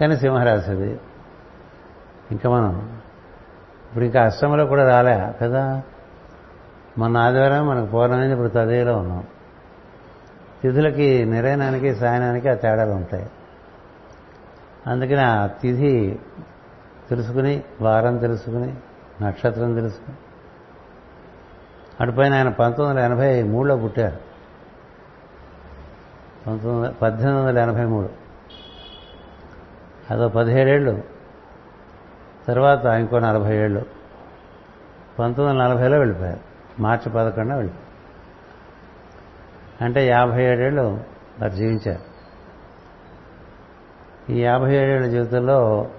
కానీ 0.00 0.16
సింహరాశిది. 0.16 1.00
ఇంకా 2.30 2.50
మనం 2.50 3.00
ఇప్పుడు 3.88 4.04
ఇంకా 4.04 4.24
అష్టంలో 4.24 4.66
కూడా 4.66 4.88
రాలే 4.88 5.34
కదా? 5.42 5.82
మన 6.98 7.16
ఆదివారం 7.16 7.66
మనకు 7.66 7.90
పౌర్ణమైంది 7.90 8.32
ఇప్పుడు 8.32 8.48
తదేలో 8.48 8.98
ఉన్నాం. 8.98 9.24
తిథులకి 10.62 11.24
నిరయనానికి 11.24 11.94
సాయనానికి 11.94 12.48
ఆ 12.48 12.54
తేడాలు 12.54 12.90
ఉంటాయి. 12.90 13.30
అందుకని 14.86 15.20
ఆ 15.20 15.46
తిథి 15.46 16.18
తెలుసుకుని 17.10 17.62
వారం 17.80 18.16
తెలుసుకుని 18.16 18.74
నక్షత్రం 19.22 19.74
తెలుసుకుని. 19.74 20.16
అటుపైన 22.00 22.34
ఆయన 22.34 22.48
పంతొమ్మిది 22.48 23.00
వందల 23.00 23.12
ఎనభై 23.12 23.42
మూడులో 23.42 23.76
పుట్టారు. 23.76 24.18
పంతొమ్మిది 26.46 26.94
పద్దెనిమిది 26.94 27.44
వందల 27.44 27.58
ఎనభై 27.58 27.84
మూడు. 27.84 28.08
అదో 30.10 30.28
పదిహేడేళ్ళు 30.28 31.19
తర్వాత 32.50 32.84
ఇంకో 32.84 33.18
నలభై 33.18 33.56
ఏళ్ళు. 33.56 33.84
పంతొమ్మిది 35.18 35.58
వందల 35.58 35.72
నలభైలో 35.72 35.98
వెళ్ళిపోయారు. 35.98 36.40
మార్చి 36.82 37.12
పదకొండున 37.12 37.54
వెళ్ళిపోయారు. 37.54 37.90
అంటే 39.84 40.06
యాభై 40.06 40.44
ఏడేళ్ళు 40.44 41.04
వారు 41.40 41.52
జీవించారు. 41.52 42.10
ఈ 44.32 44.42
యాభై 44.42 44.74
ఏడేళ్ళ 44.74 45.06
జీవితంలో 45.06 45.90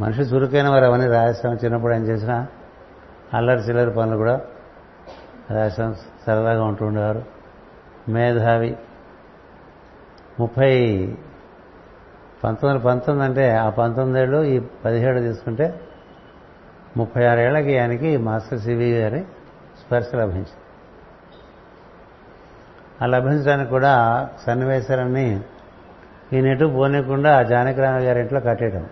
మనిషి 0.00 0.20
చురుకైన 0.20 0.68
వారు 0.68 0.84
అవన్నీ 0.84 1.06
రాజస్థానం 1.06 1.56
చిన్నప్పుడు 1.56 1.94
ఏం 1.94 2.02
చేసినా 2.02 2.46
అల్లరి 3.34 3.60
చిల్లరి 3.60 3.90
పనులు 3.90 4.16
కూడా 4.16 4.40
రాజస్థానం 5.50 5.94
సరదాగా 6.26 6.64
ఉంటుండేవారు 6.64 7.22
మేధావి. 8.08 8.76
ముప్పై 10.40 10.88
పంతొమ్మిది 12.44 12.84
పంతొమ్మిది 12.84 13.28
అంటే 13.28 13.56
ఆ 13.56 13.70
పంతొమ్మిది 13.70 14.20
ఏళ్ళు 14.20 14.44
ఈ 14.44 14.60
పదిహేడు 14.84 15.20
తీసుకుంటే 15.20 15.80
ముప్పై 16.96 17.24
ఆరేళ్ళకి 17.24 17.78
ఆయనకి 17.78 18.16
మాస్టర్ 18.16 18.58
సివి 18.58 18.98
గారి 18.98 19.24
స్పర్శ 19.80 20.14
లభించింది. 20.14 20.48
ఆ 23.02 23.06
లభించడానికి 23.06 23.70
కూడా 23.70 24.28
సన్నివేశాలన్నీ 24.46 25.44
ఈయనెటు 26.32 26.64
పోనీయకుండా 26.64 27.38
ఆ 27.38 27.42
జానకిరామ 27.42 27.94
గారి 27.94 28.20
ఇంట్లో 28.20 28.40
కట్టేయడం 28.40 28.86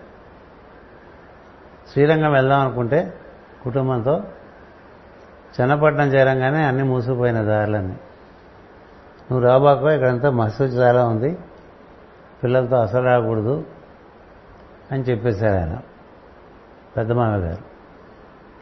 శ్రీరంగం 1.93 2.33
వెళ్దాం 2.33 2.61
అనుకుంటే 2.61 3.15
కుటుంబంతో 3.63 4.23
చెన్నపట్నం 5.61 6.09
చేరంగానే 6.09 6.63
అన్నీ 6.63 6.83
మూసుకుపోయిన 6.83 7.43
దారులన్నీ. 7.43 7.97
నువ్వు 9.31 9.41
రాబాకో 9.41 9.91
ఇక్కడంతా 9.91 10.31
మసూచి 10.31 10.69
చాలా 10.69 11.07
ఉంది. 11.07 11.39
పిల్లలతో 12.45 12.77
అసలు 12.77 13.05
రాకూడదు 13.05 13.65
అని 14.93 15.03
చెప్పేశారు 15.03 15.61
ఆయన. 15.61 15.79
పెద్ద 16.97 17.13
మామయ్య 17.13 17.45
గారు 17.45 17.63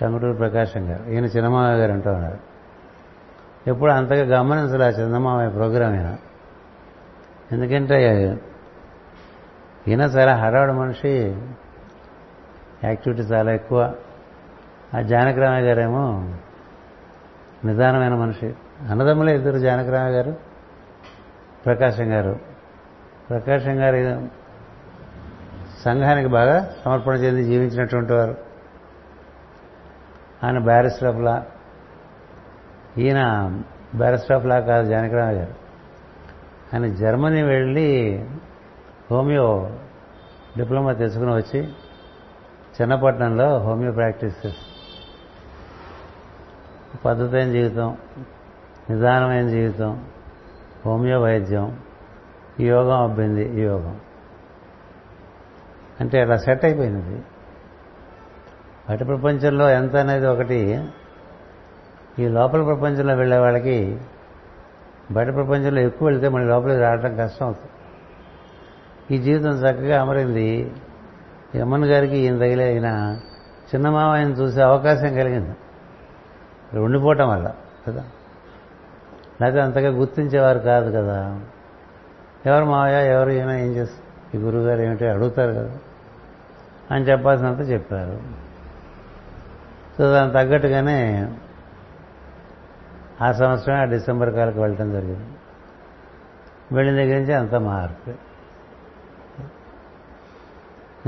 టంగుటూరు 0.01 0.33
ప్రకాశం 0.33 0.91
గారు. 0.91 1.11
ఈయన 1.11 1.25
చిన్నమామయ్య 1.25 1.77
గారు 1.77 1.93
అంటూ 1.93 2.11
ఉన్నారు. 2.11 2.39
ఎప్పుడు 3.67 3.93
అంతగా 3.93 4.39
గమనించలే 4.39 4.85
ఆ 4.85 4.89
చందమామయ్య 4.89 5.51
ప్రోగ్రాం 5.51 5.95
ఈయన. 5.95 6.17
ఎందుకంటే 7.53 8.23
ఈయన 9.89 10.01
చాలా 10.01 10.37
హడావుడు 10.37 10.73
మనిషి 10.73 11.43
యాక్టివిటీ 12.85 13.23
చాలా 13.23 13.53
ఎక్కువ. 13.53 13.95
ఆ 14.97 15.01
జానకరామయ్య 15.01 15.67
గారేమో 15.67 16.33
నిదానమైన 17.65 18.15
మనిషి. 18.15 18.55
అన్నదమ్ములే 18.91 19.37
ఇద్దరు 19.37 19.59
జానకరామయ్య 19.59 20.17
గారు 20.17 20.37
ప్రకాశం 21.67 22.13
గారు. 22.13 22.48
ప్రకాశం 23.31 23.79
గారి 23.79 24.29
సంఘానికి 25.85 26.29
బాగా 26.29 26.75
సమర్పణ 26.85 27.15
చెంది 27.15 27.45
జీవించినటువంటి 27.45 28.13
వారు. 28.13 28.37
ఆయన 30.45 30.59
బ్యారిస్టర్ 30.59 31.09
ఆఫ్ 31.09 31.23
లా 31.23 31.47
ఈయన 32.99 33.21
బ్యారిస్టర్ 33.95 34.33
ఆఫ్ 34.33 34.47
లా 34.47 34.61
కాదు 34.61 34.89
జానకిరామ 34.89 35.29
గారు. 35.29 35.55
ఆయన 36.75 36.95
జర్మనీ 36.95 37.43
వెళ్ళి 37.43 38.25
హోమియో 39.11 39.71
డిప్లొమా 40.59 40.93
తెచ్చుకుని 40.93 41.35
వచ్చి 41.35 41.69
చిన్నపట్నంలో 42.81 43.59
హోమియో 43.59 43.93
ప్రాక్టీస్ 43.93 44.47
చేసి 44.47 44.57
పద్ధతైన 47.05 47.51
జీవితం 47.51 47.97
నిదానమైన 48.91 49.49
జీవితం 49.49 50.05
హోమియో 50.87 51.21
వైద్యం 51.21 51.81
యోగం 52.61 53.03
అబ్బింది 53.03 53.61
ఈ 53.61 53.63
యోగం. 53.63 54.01
అంటే 56.01 56.21
అలా 56.21 56.37
సెట్ 56.37 56.65
అయిపోయినది. 56.65 57.23
బయట 58.89 59.07
ప్రపంచంలో 59.07 59.71
ఎంత 59.71 59.97
అనేది 59.97 60.27
ఒకటి 60.27 60.85
ఈ 62.19 62.29
లోపల 62.29 62.63
ప్రపంచంలో 62.63 63.15
వెళ్ళే 63.15 63.39
వాళ్ళకి 63.39 64.01
బయట 65.11 65.35
ప్రపంచంలో 65.35 65.81
ఎక్కువ 65.81 66.09
వెళితే 66.09 66.29
మళ్ళీ 66.29 66.49
లోపలికి 66.49 66.81
రావడం 66.81 67.17
కష్టం 67.17 67.47
అవుతుంది. 67.47 67.71
ఈ 69.17 69.23
జీవితం 69.23 69.51
చక్కగా 69.51 70.01
అమరింది. 70.01 70.73
యమన్ 71.57 71.85
గారికి 71.85 72.17
ఈయన 72.17 72.39
తగిలే 72.39 72.67
ఆయన 72.67 73.21
చిన్న 73.75 73.87
ఆయన 73.87 74.29
చూసే 74.29 74.63
అవకాశం 74.63 75.15
కలిగింది. 75.15 75.57
ఉండిపోవటం 76.79 77.29
వల్ల 77.29 77.53
కదా? 77.89 78.05
లేకపోతే 79.43 79.63
అంతగా 79.63 79.91
గుర్తించేవారు 79.91 80.59
కాదు 80.59 80.91
కదా? 80.91 81.41
ఎవరు 82.47 82.65
మావయ్య 82.65 83.09
ఎవరు 83.09 83.31
ఈయన 83.31 83.51
ఏం 83.51 83.73
చేస్తారు 83.73 84.37
ఈ 84.37 84.41
గురువుగారు 84.41 84.81
ఏమిటి 84.81 85.07
అడుగుతారు 85.07 85.53
కదా. 85.53 85.79
అని 86.91 87.05
చెప్పాల్సినంత 87.05 87.71
చెప్పారు. 87.71 88.21
సో 89.99 90.11
దానికి 90.11 90.35
తగ్గట్టుగానే 90.35 91.33
ఆ 93.23 93.33
సంవత్సరమే 93.33 93.79
ఆ 93.79 93.85
డిసెంబర్ 93.85 94.35
కాలకు 94.35 94.61
వెళ్ళటం 94.61 94.93
జరిగింది. 94.93 95.27
వెళ్ళిన 96.73 96.97
దగ్గర 96.97 97.19
నుంచి 97.19 97.35
అంత 97.35 97.55
మార్పు. 97.55 98.11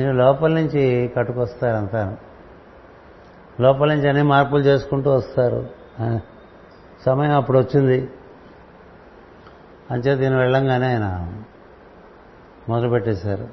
నేను 0.01 0.13
లోపల 0.13 0.53
నుంచి 0.53 1.13
కట్టుకొస్తారంతా 1.17 2.17
లోపల 3.61 3.95
నుంచి 3.95 4.09
అన్ని 4.09 4.23
మార్పులు 4.23 4.63
చేసుకుంటూ 4.63 5.11
వస్తారు. 5.15 5.69
సమయం 7.07 7.31
అప్పుడు 7.31 7.59
వచ్చింది. 7.59 8.09
అంతే 9.91 10.15
దీని 10.15 10.37
వెళ్ళంగానే 10.37 10.87
ఆయన 10.87 11.33
మొదలుపెట్టేశారు. 12.69 13.49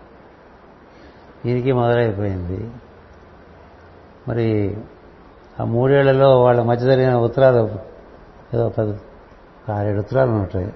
ఈయనకి 1.46 1.72
మొదలైపోయింది. 1.72 2.72
మరి 4.28 4.78
ఆ 5.60 5.64
మూడేళ్ళలో 5.64 6.44
వాళ్ళ 6.44 6.62
మధ్య 6.62 6.86
జరిగిన 6.86 7.16
ఉత్తరాలు 7.16 7.70
ఏదో 8.54 8.70
పది 8.70 9.00
ఆరేడు 9.72 10.00
ఉత్తరాలు 10.00 10.32
ఉంటాయి 10.32 10.74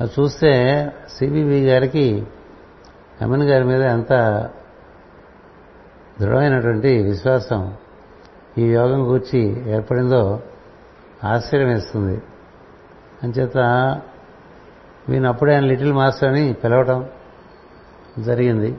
అది 0.00 0.10
చూస్తే 0.20 0.52
సిబిబి 1.18 1.66
గారికి 1.66 2.26
అమన్ 3.22 3.42
గారి 3.42 3.64
మీద 3.64 3.82
ఎంత 3.82 4.12
దృఢమైనటువంటి 6.20 7.02
విశ్వాసం 7.02 7.76
ఈ 8.58 8.62
యోగం 8.62 9.04
కూర్చి 9.04 9.70
ఏర్పడిందో 9.70 10.42
ఆశ్చర్యం 11.24 11.68
వేస్తుంది 11.68 12.22
అంచేత 13.22 13.58
వీని 15.08 15.28
అప్పుడే 15.28 15.54
ఆయన 15.54 15.64
లిటిల్ 15.64 15.92
మాస్టర్ 15.92 16.28
అని 16.28 16.52
పిలవటం 16.52 17.08
జరిగింది. 18.18 18.78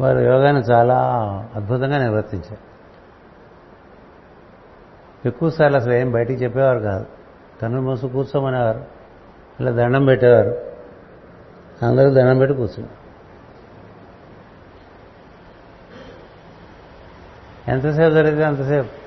వారు 0.00 0.18
యోగాన్ని 0.18 0.62
చాలా 0.62 0.96
అద్భుతంగా 1.54 1.98
నిర్వర్తించారు. 1.98 2.76
ఎక్కువసార్లు 5.28 5.76
అసలు 5.76 5.92
ఏం 5.92 6.12
బయటికి 6.12 6.44
చెప్పేవారు 6.44 6.78
కాదు. 6.78 7.06
కన్ను 7.62 7.82
మూసు 7.82 8.06
కూర్చోమనేవారు. 8.06 8.84
ఇలా 9.60 9.70
దండం 9.70 10.04
పెట్టేవారు. 10.04 10.60
అందరూ 11.82 12.10
దండం 12.10 12.38
పెట్టి 12.38 12.56
కూర్చున్నారు. 12.56 13.06
ఎంతసేపు 17.70 18.14
జరిగితే 18.14 18.44
అంతసేపు? 18.44 19.05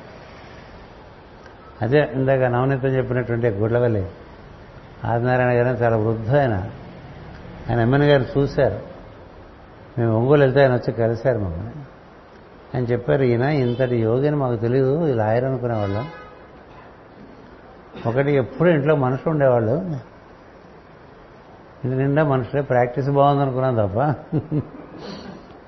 అదే 1.81 2.09
ఇందాక 2.13 2.39
నవనీతం 2.39 2.87
చెప్పినటువంటి 2.87 3.47
గుడ్లవల్లి. 3.47 4.07
ఆదినారాయణ 5.05 5.65
గారు 5.65 5.77
చాలా 5.83 5.97
వృద్ధ 5.97 6.35
ఆయన. 6.35 6.53
ఆయన 7.69 7.79
ఎమ్మెన్ 7.79 8.03
గారు 8.03 8.25
చూశారు. 8.37 8.79
మేము 9.97 10.17
ఒంగోలు 10.17 10.41
వెళ్తే 10.41 10.61
ఆయన 10.61 10.73
వచ్చి 10.73 10.93
కలిశారు 10.93 11.37
మమ్మల్ని. 11.37 11.71
ఆయన 12.75 12.83
చెప్పారు 12.83 13.23
ఈయన 13.23 13.41
ఇంతటి 13.41 13.95
యోగిని 13.95 14.35
మాకు 14.35 14.55
తెలియదు 14.55 15.05
ఇలా 15.05 15.25
ఆయన 15.25 15.45
అనుకునేవాళ్ళం. 15.45 16.07
ఒకటి 18.07 18.31
ఎప్పుడు 18.31 18.69
ఇంట్లో 18.69 18.95
మనుషులు 18.95 19.31
ఉండేవాళ్ళు. 19.31 19.71
ఇంటి 21.85 21.97
నిండా 21.97 22.23
మనుషులే 22.23 22.61
ప్రాక్టీస్ 22.61 23.09
బాగుందనుకున్నాం 23.09 23.75
తప్ప. 23.75 23.97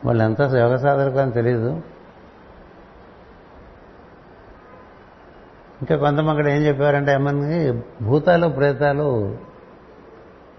వాళ్ళు 0.06 0.24
ఎంత 0.24 0.42
యోగ 0.42 0.76
సాధనకు 0.76 1.18
అని 1.18 1.32
తెలియదు 1.32 1.82
ఇంకా 5.82 5.96
కొంతమంది 5.98 6.30
అక్కడ 6.30 6.48
ఏం 6.48 6.62
చెప్పారంటే 6.62 7.12
ఏమని 7.12 7.82
భూతాలు 8.04 8.48
ప్రేతాలు 8.48 9.38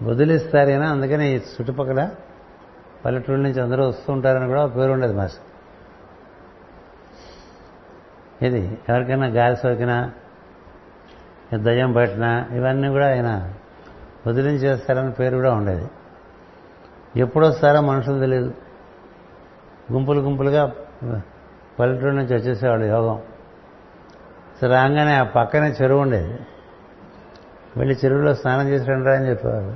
వదిలిస్తారైనా? 0.03 0.91
అందుకని 0.91 1.31
ఈ 1.31 1.35
చుట్టుపక్కల 1.35 2.09
పల్లెటూళ్ళ 3.05 3.43
నుంచి 3.43 3.61
అందరూ 3.61 3.87
వస్తూ 3.87 4.13
ఉంటారని 4.13 4.47
కూడా 4.47 4.65
పేరు 4.65 4.91
ఉండేది 4.91 5.13
మాస్టర్. 5.13 5.47
ఇది 8.45 8.77
ఎవరికైనా 8.89 9.27
గాలి 9.27 9.55
సోకినా 9.55 10.11
దయ్యం 11.53 11.93
పట్టినా 11.93 12.47
ఇవన్నీ 12.51 12.89
కూడా 12.89 13.07
ఆయన 13.09 13.53
వదిలించేస్తారని 14.27 15.11
పేరు 15.11 15.35
కూడా 15.35 15.53
ఉండేది. 15.53 15.85
ఎప్పుడొస్తారో 17.15 17.81
మనుషులు 17.81 18.19
తెలియదు. 18.19 18.53
గుంపులు 19.93 20.19
గుంపులుగా 20.19 20.71
పల్లెటూరు 21.79 22.11
నుంచి 22.11 22.33
వచ్చేసేవాళ్ళు 22.35 22.85
యోగం. 22.85 23.21
సో 24.63 24.69
రాగానే 24.69 25.15
ఆ 25.15 25.23
పక్కనే 25.23 25.69
చెరువు 25.69 25.99
ఉండేది. 25.99 26.39
వెళ్ళి 27.77 27.95
చెరువులో 28.05 28.33
స్నానం 28.33 28.69
చేసి 28.69 28.85
రండి 28.85 29.09
అని 29.09 29.29
చెప్పేవారు. 29.29 29.75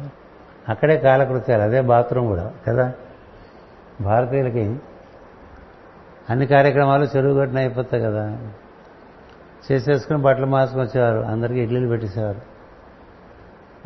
అక్కడే 0.71 0.97
కాలకృత్యాలు 0.97 1.61
అదే 1.61 1.81
బాత్రూమ్ 1.81 2.27
కూడా 2.27 2.53
కదా? 2.67 2.93
భారతీయులకి 4.01 4.79
అన్ని 6.29 6.47
కార్యక్రమాలు 6.47 7.05
చెరువు 7.05 7.33
గట్టున 7.33 7.57
అయిపోతాయి 7.57 8.03
కదా. 8.03 8.37
చేసేసుకుని 9.71 10.19
బట్టలు 10.19 10.45
మార్చుకొని 10.45 10.81
వచ్చేవారు. 10.81 11.19
అందరికీ 11.19 11.59
ఇడ్లీలు 11.59 11.87
పెట్టేసేవారు. 11.87 12.41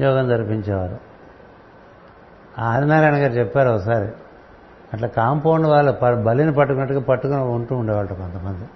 యోగం 0.04 0.30
జరిపించేవారు. 0.30 0.97
ఆదినారాయణ 2.60 3.16
గారు 3.16 3.34
చెప్పారు 3.34 3.70
ఒకసారి 3.70 4.10
అట్లా 4.93 5.08
కాంపౌండ్ 5.08 5.68
వాళ్ళు 5.68 6.16
బలిని 6.16 6.54
పట్టుకున్నట్టుగా 6.54 6.99
పట్టుకుని 6.99 7.39
ఉంటూ 7.39 7.76
ఉండేవాళ్ళు 7.76 8.14
కొంతమంది. 8.14 8.70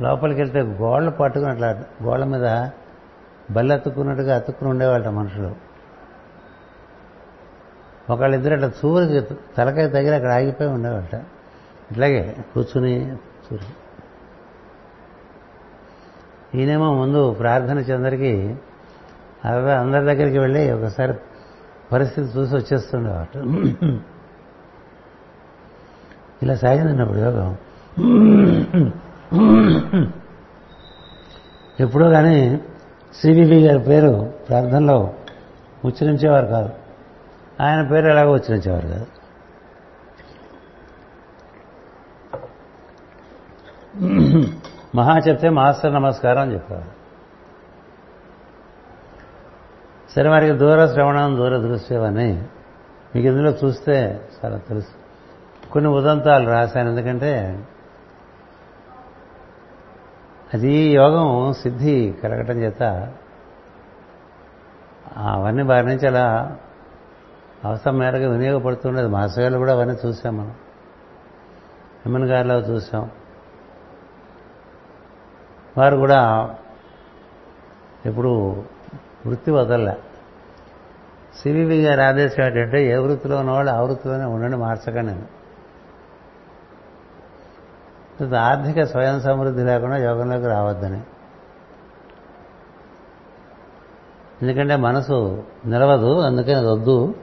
లోపలికి 0.00 0.40
వెళ్తే 0.40 0.60
గోడలు 0.60 1.10
పట్టుకుని 1.10 1.50
అట్లా 1.50 1.68
గోడల 2.02 2.24
మీద 2.24 2.68
బల్లి 3.50 3.72
అతుక్కున్నట్టుగా 3.74 4.36
అతుక్కుని 4.36 4.70
ఉండేవాళ్ళ 4.70 5.08
మనుషులు. 5.08 5.50
ఒకళ్ళిద్దరు 8.12 8.54
అట్లా 8.54 8.68
చూరికి 8.68 9.34
తలకాయ 9.58 9.88
తగిలి 9.88 10.14
అక్కడ 10.14 10.30
ఆగిపోయి 10.30 10.70
ఉండేవాళ్ళ 10.70 11.20
ఇట్లాగే 11.90 12.36
కూర్చుని 12.54 12.94
చూసి. 13.12 13.72
ఈయనేమో 16.54 16.94
ముందు 16.94 17.32
ప్రార్థన 17.32 17.78
చెందరికి 17.78 18.56
అలా 19.44 19.80
అందరి 19.80 20.04
దగ్గరికి 20.04 20.38
వెళ్ళి 20.38 20.72
ఒకసారి 20.72 21.14
పరిస్థితి 21.92 22.38
చూసి 22.38 22.56
వచ్చేస్తుండేవాట. 22.56 23.36
ఇలా 26.42 26.54
సాగిందన్నప్పుడు 26.54 27.18
యోగం. 27.18 27.56
Hmm. 29.34 30.06
ఎప్పుడో 31.80 32.10
కానీ 32.10 32.60
సివివి 33.14 33.66
గారి 33.66 33.78
పేరు 33.78 34.32
ప్రార్థనలో 34.48 35.14
ఉచ్చరించేవారు 35.84 36.46
కాదు. 36.46 36.70
ఆయన 37.60 37.88
పేరు 37.88 38.06
ఎలాగో 38.06 38.32
ఉచ్చరించేవారు 38.32 38.88
కాదు. 38.88 39.06
మహా 44.94 45.18
చెప్తే 45.18 45.48
మాస్టర్ 45.48 45.94
నమస్కారం 45.94 46.38
అని 46.38 46.54
చెప్పారు 46.54 46.98
సరే 50.16 50.28
వారికి 50.28 50.52
దూర 50.52 50.86
శ్రవణం 50.86 51.36
దూర 51.36 51.56
దృశ్యమని 51.56 52.42
మీకు 53.14 53.26
ఇందులో 53.26 53.50
చూస్తే 53.50 54.20
చాలా 54.44 54.58
తెలుసు. 54.58 54.88
కొన్ని 55.70 55.90
ఉదంతాలు 55.90 56.50
రాశాను. 56.50 56.90
ఎందుకంటే 56.90 57.64
అది 60.54 60.72
యోగం 60.72 61.52
సిద్ధి 61.52 62.14
కలగటం 62.22 62.54
చేత 62.54 63.12
అవన్నీ 65.16 65.62
వారి 65.62 65.86
నుంచి 65.86 66.06
అలా 66.06 66.56
అవసరం 67.64 67.98
మేరకు 67.98 68.24
వినియోగపడుతుండేది. 68.24 69.08
మాసగాళ్ళు 69.08 69.58
కూడా 69.58 69.72
అవన్నీ 69.72 69.96
చూసాం 70.06 70.36
మనం. 70.36 70.54
ఎమ్మెన్ 72.06 72.24
గారిలో 72.24 72.58
చూసాం. 72.58 73.10
వారు 75.78 75.96
కూడా 75.96 76.54
ఇప్పుడు 78.06 78.62
వృత్తి 79.26 79.50
వదలలే. 79.50 79.96
సివివి 81.42 81.82
గారి 81.82 82.02
ఆదేశం 82.02 82.44
ఏంటంటే 82.44 82.90
ఏ 82.90 82.96
వృత్తిలో 82.96 83.36
ఉన్నవాళ్ళు 83.36 83.72
ఆ 83.72 83.80
వృత్తిలోనే 83.80 84.24
ఉండండి 84.24 84.56
మార్చకండి 84.56 85.06
నేను. 85.06 85.37
ఆర్థిక 88.24 88.84
స్వయం 88.84 89.20
సమృద్ధి 89.20 89.64
లేకుండా 89.64 89.96
యోగంలోకి 89.96 90.46
రావద్దని. 90.46 91.00
ఎందుకంటే 94.42 94.76
మనసు 94.76 95.42
నిలవదు 95.66 96.20
అందుకని 96.20 96.54
అది 96.54 96.66
వద్దు. 96.66 97.14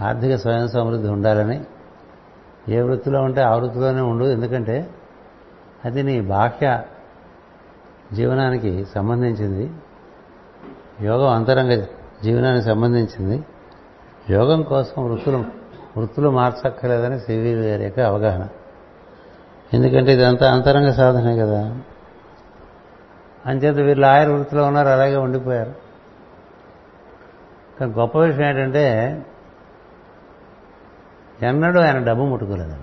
ఆర్థిక 0.00 0.36
స్వయం 0.36 0.68
సమృద్ధి 0.68 1.08
ఉండాలని. 1.08 1.64
ఏ 2.68 2.80
వృత్తిలో 2.80 3.22
ఉంటే 3.22 3.40
ఆ 3.40 3.54
వృత్తిలోనే 3.54 4.00
ఉండు 4.00 4.24
ఎందుకంటే 4.24 4.90
అది 5.84 6.02
నీ 6.02 6.20
బాహ్య 6.20 6.82
జీవనానికి 8.12 8.86
సంబంధించింది. 8.94 9.72
యోగం 11.00 11.30
అంతరంగ 11.30 11.84
జీవనానికి 12.24 12.66
సంబంధించింది. 12.66 13.44
యోగం 14.30 14.62
కోసం 14.62 15.10
వృత్తులు 15.10 15.44
వృత్తులు 15.96 16.30
మార్చక్కర్లేదని 16.30 17.20
సివి 17.20 17.54
గారి 17.54 17.84
యొక్క 17.84 18.00
అవగాహన. 18.00 18.48
ఎందుకంటే 19.74 20.12
ఇదంతా 20.12 20.54
అంతరంగ 20.54 20.90
సాధనే 20.90 21.36
కదా. 21.36 21.80
అంచేత 23.46 23.76
వీళ్ళు 23.76 24.06
ఆయన 24.06 24.28
వృత్తిలో 24.28 24.64
ఉన్నారు 24.64 24.88
అలాగే 24.88 25.16
ఉండిపోయారు. 25.16 25.74
కానీ 27.80 27.92
గొప్ప 27.92 28.18
విషయం 28.18 28.48
ఏంటంటే 28.48 28.84
ఎన్నడూ 31.42 31.80
ఆయన 31.80 32.04
డబ్బు 32.04 32.22
ముట్టుకోలేదు 32.22 32.76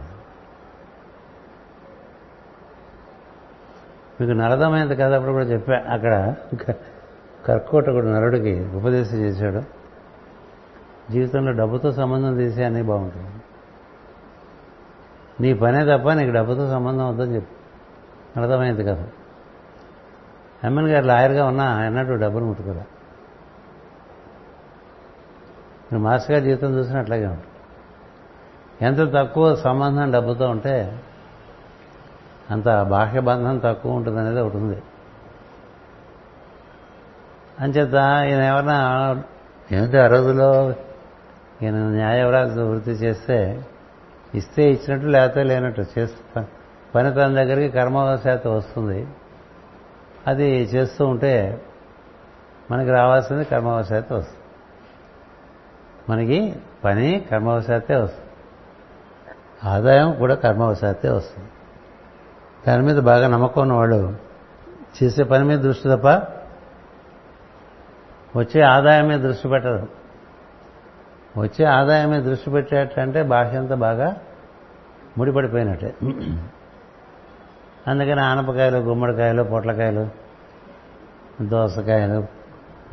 మీకు 4.22 4.32
నరదమైంది 4.32 4.96
కదా 4.96 5.16
అప్పుడు 5.16 5.32
కూడా 5.32 5.46
చెప్పా 5.46 5.84
అక్కడ 5.90 6.36
కర్కోటకుడు 7.46 8.06
నరుడికి 8.06 8.66
ఉపదేశం 8.66 9.18
చేశాడు. 9.18 9.84
జీవితంలో 11.12 11.52
డబ్బుతో 11.52 11.92
సంబంధం 11.92 12.38
తీసే 12.38 12.64
అన్నీ 12.64 12.82
బాగుంటుంది 12.82 13.33
నీ 15.42 15.54
పనే 15.54 15.98
తప్ప 15.98 16.12
నీకు 16.12 16.32
డబ్బుతో 16.32 16.70
సంబంధం 16.70 17.10
వద్దని 17.10 17.36
చెప్పు. 17.36 17.64
అర్థమైంది 18.40 18.84
కదా. 18.84 19.08
ఎమ్మెన్ 20.64 20.88
గారు 20.88 21.06
లాయర్గా 21.06 21.46
ఉన్నా 21.46 21.64
అన్నట్టు 21.64 22.14
డబ్బులు 22.14 22.46
ముట్టుకోరా. 22.46 22.84
మీరు 25.92 25.98
మాస్టర్ 25.98 26.32
గారి 26.32 26.44
జీవితం 26.44 26.78
చూసినా 26.78 27.00
అట్లాగే 27.00 27.28
ఉంటుంది 27.28 27.48
ఎంత 28.82 29.14
తక్కువ 29.14 29.56
సంబంధం 29.56 30.12
డబ్బుతో 30.12 30.50
ఉంటే 30.50 31.02
అంత 32.52 32.82
బాహ్య 32.82 33.20
బంధం 33.20 33.58
తక్కువ 33.58 33.92
ఉంటుంది 33.92 34.20
అనేది 34.20 34.40
ఒకటి 34.40 34.58
ఉంది. 34.58 34.82
అంచేత 37.60 37.94
ఈయన 38.30 38.42
ఎవరన్నా 38.42 39.10
ఏమిటి 39.72 39.98
ఆ 39.98 40.08
రోజులో 40.08 40.72
ఈయన 41.62 41.76
న్యాయవరాజు 41.76 42.62
వృత్తి 42.62 42.92
చేస్తే 42.92 43.66
ఇస్తే 44.36 44.72
ఇచ్చినట్టు 44.72 45.08
లేకపోతే 45.08 45.44
లేనట్టు 45.44 45.86
చేస్తా. 46.00 46.46
పని 46.96 47.12
తన 47.12 47.28
దగ్గరికి 47.28 47.70
కర్మవశాత్తు 47.70 48.50
వస్తుంది. 48.50 49.08
అది 50.28 50.64
చేస్తూ 50.64 51.06
ఉంటే 51.06 51.62
మనకి 52.72 52.90
రావాల్సింది 52.90 53.46
కర్మవశాత్తు 53.46 54.14
వస్తుంది. 54.14 54.40
మనకి 56.10 56.56
పని 56.84 57.26
కర్మవశాత్తే 57.32 57.96
వస్తుంది. 57.96 58.30
ఆదాయం 59.70 60.14
కూడా 60.14 60.36
కర్మవశాత్తే 60.36 61.10
వస్తుంది. 61.10 61.50
దాని 62.68 62.84
మీద 62.84 62.98
బాగా 62.98 63.28
నమ్మకం 63.28 63.62
ఉన్నవాళ్ళు 63.62 64.18
చేసే 65.04 65.24
పని 65.24 65.44
మీద 65.44 65.60
దృష్టి 65.60 65.90
తప్ప 65.90 66.08
వచ్చే 68.38 68.62
ఆదాయం 68.62 69.08
మీద 69.08 69.20
దృష్టి 69.20 69.48
పెట్టరు. 69.48 70.03
వచ్చే 71.38 71.66
ఆదాయం 71.66 72.10
మీద 72.10 72.24
దృష్టి 72.24 72.50
పెట్టేటంటే 72.50 73.24
బాహ్యంతా 73.24 73.76
బాగా 73.76 74.16
ముడిపడిపోయినట్టే. 75.18 75.96
అందుకని 77.88 78.22
ఆనపకాయలు 78.22 78.78
గుమ్మడికాయలు 78.78 79.44
పొట్లకాయలు 79.44 80.08
దోసకాయలు 81.42 82.28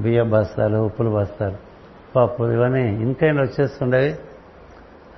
బియ్యం 0.02 0.30
బస్తాలు 0.30 0.78
ఉప్పుల 0.78 1.08
బస్తాలు 1.08 1.56
పప్పులు 2.16 2.52
ఇవన్నీ 2.52 2.82
ఇన్కైండ్ 3.02 3.40
వచ్చేస్తుండేవి. 3.40 4.18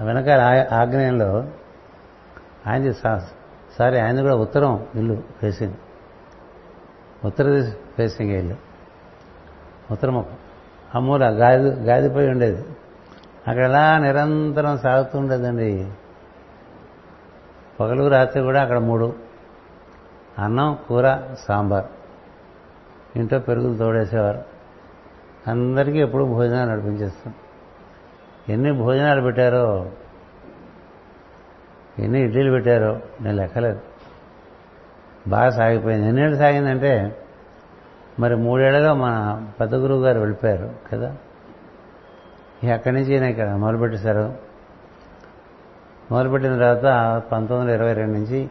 వెనకాల 0.05 0.41
ఆగ్నేయంలో 0.75 1.45
ఆయనది 2.67 2.93
సారీ 2.93 3.99
ఆయన 3.99 4.21
కూడా 4.21 4.37
ఉత్తరం 4.37 4.87
ఇల్లు 4.95 5.23
ఫేసింగ్ 5.41 5.75
ఉత్తర 7.25 7.73
ఫేసింగ్ 7.97 8.31
ఇల్లు. 8.31 8.57
ఉత్తరం 9.91 10.25
ఆ 10.95 10.99
మూల 10.99 11.25
గాది 11.25 11.69
గాదిపోయి 11.69 12.29
ఉండేది. 12.29 12.63
అక్కడ 13.49 13.65
ఎలా 13.65 13.99
నిరంతరం 13.99 14.79
సాగుతుండేదండి. 14.79 15.91
పగలు 17.81 18.09
రాత్రి 18.09 18.43
కూడా 18.43 18.63
అక్కడ 18.63 18.79
మూడు. 18.79 19.15
అన్నం 20.39 20.79
కూర 20.89 21.35
సాంబార్. 21.49 21.85
ఇంట్లో 23.17 23.39
పెరుగులు 23.39 23.79
తోడేసేవారు. 23.79 24.43
అందరికీ 25.47 25.99
ఎప్పుడు 25.99 26.25
భోజనాలు 26.25 26.71
నడిపించేస్తాం. 26.71 27.35
ఎన్ని 28.49 28.73
భోజనాలు 28.73 29.21
పెట్టారో 29.21 29.91
ఎన్ని 31.99 32.21
ఇడ్లీలు 32.21 32.51
పెట్టారో 32.51 33.01
నేను 33.21 33.37
లెక్కలేదు. 33.37 33.81
బాగా 35.29 35.51
సాగిపోయింది. 35.51 36.09
ఎన్నేళ్ళు 36.09 36.37
సాగిందంటే 36.37 37.19
మరి 38.21 38.37
మూడేళ్ళలో 38.37 38.95
మన 38.95 39.47
పెద్ద 39.61 39.75
గురువు 39.75 40.05
గారు 40.05 40.21
వెళ్ళిపోయారు 40.21 40.75
కదా? 40.93 41.17
అక్కడి 42.71 42.97
నుంచి 42.97 43.13
ఈయన 43.13 43.23
ఇక్కడ 43.23 43.49
మొదలుపెట్టేశారు 43.51 44.39
మొదలుపెట్టిన 46.11 46.53
తర్వాత 46.59 46.85
పంతొమ్మిది 47.23 47.73
వందల 47.73 47.75
ఇరవై 47.75 47.93
రెండు 47.93 48.13
నుంచి 48.13 48.51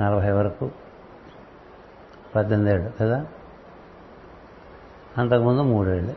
నలభై 0.00 0.30
వరకు 0.30 0.70
పద్దెనిమిది 2.36 2.74
ఏళ్ళు 2.74 2.92
కదా? 3.00 3.26
అంతకుముందు 5.18 5.62
మూడేళ్ళు 5.62 6.14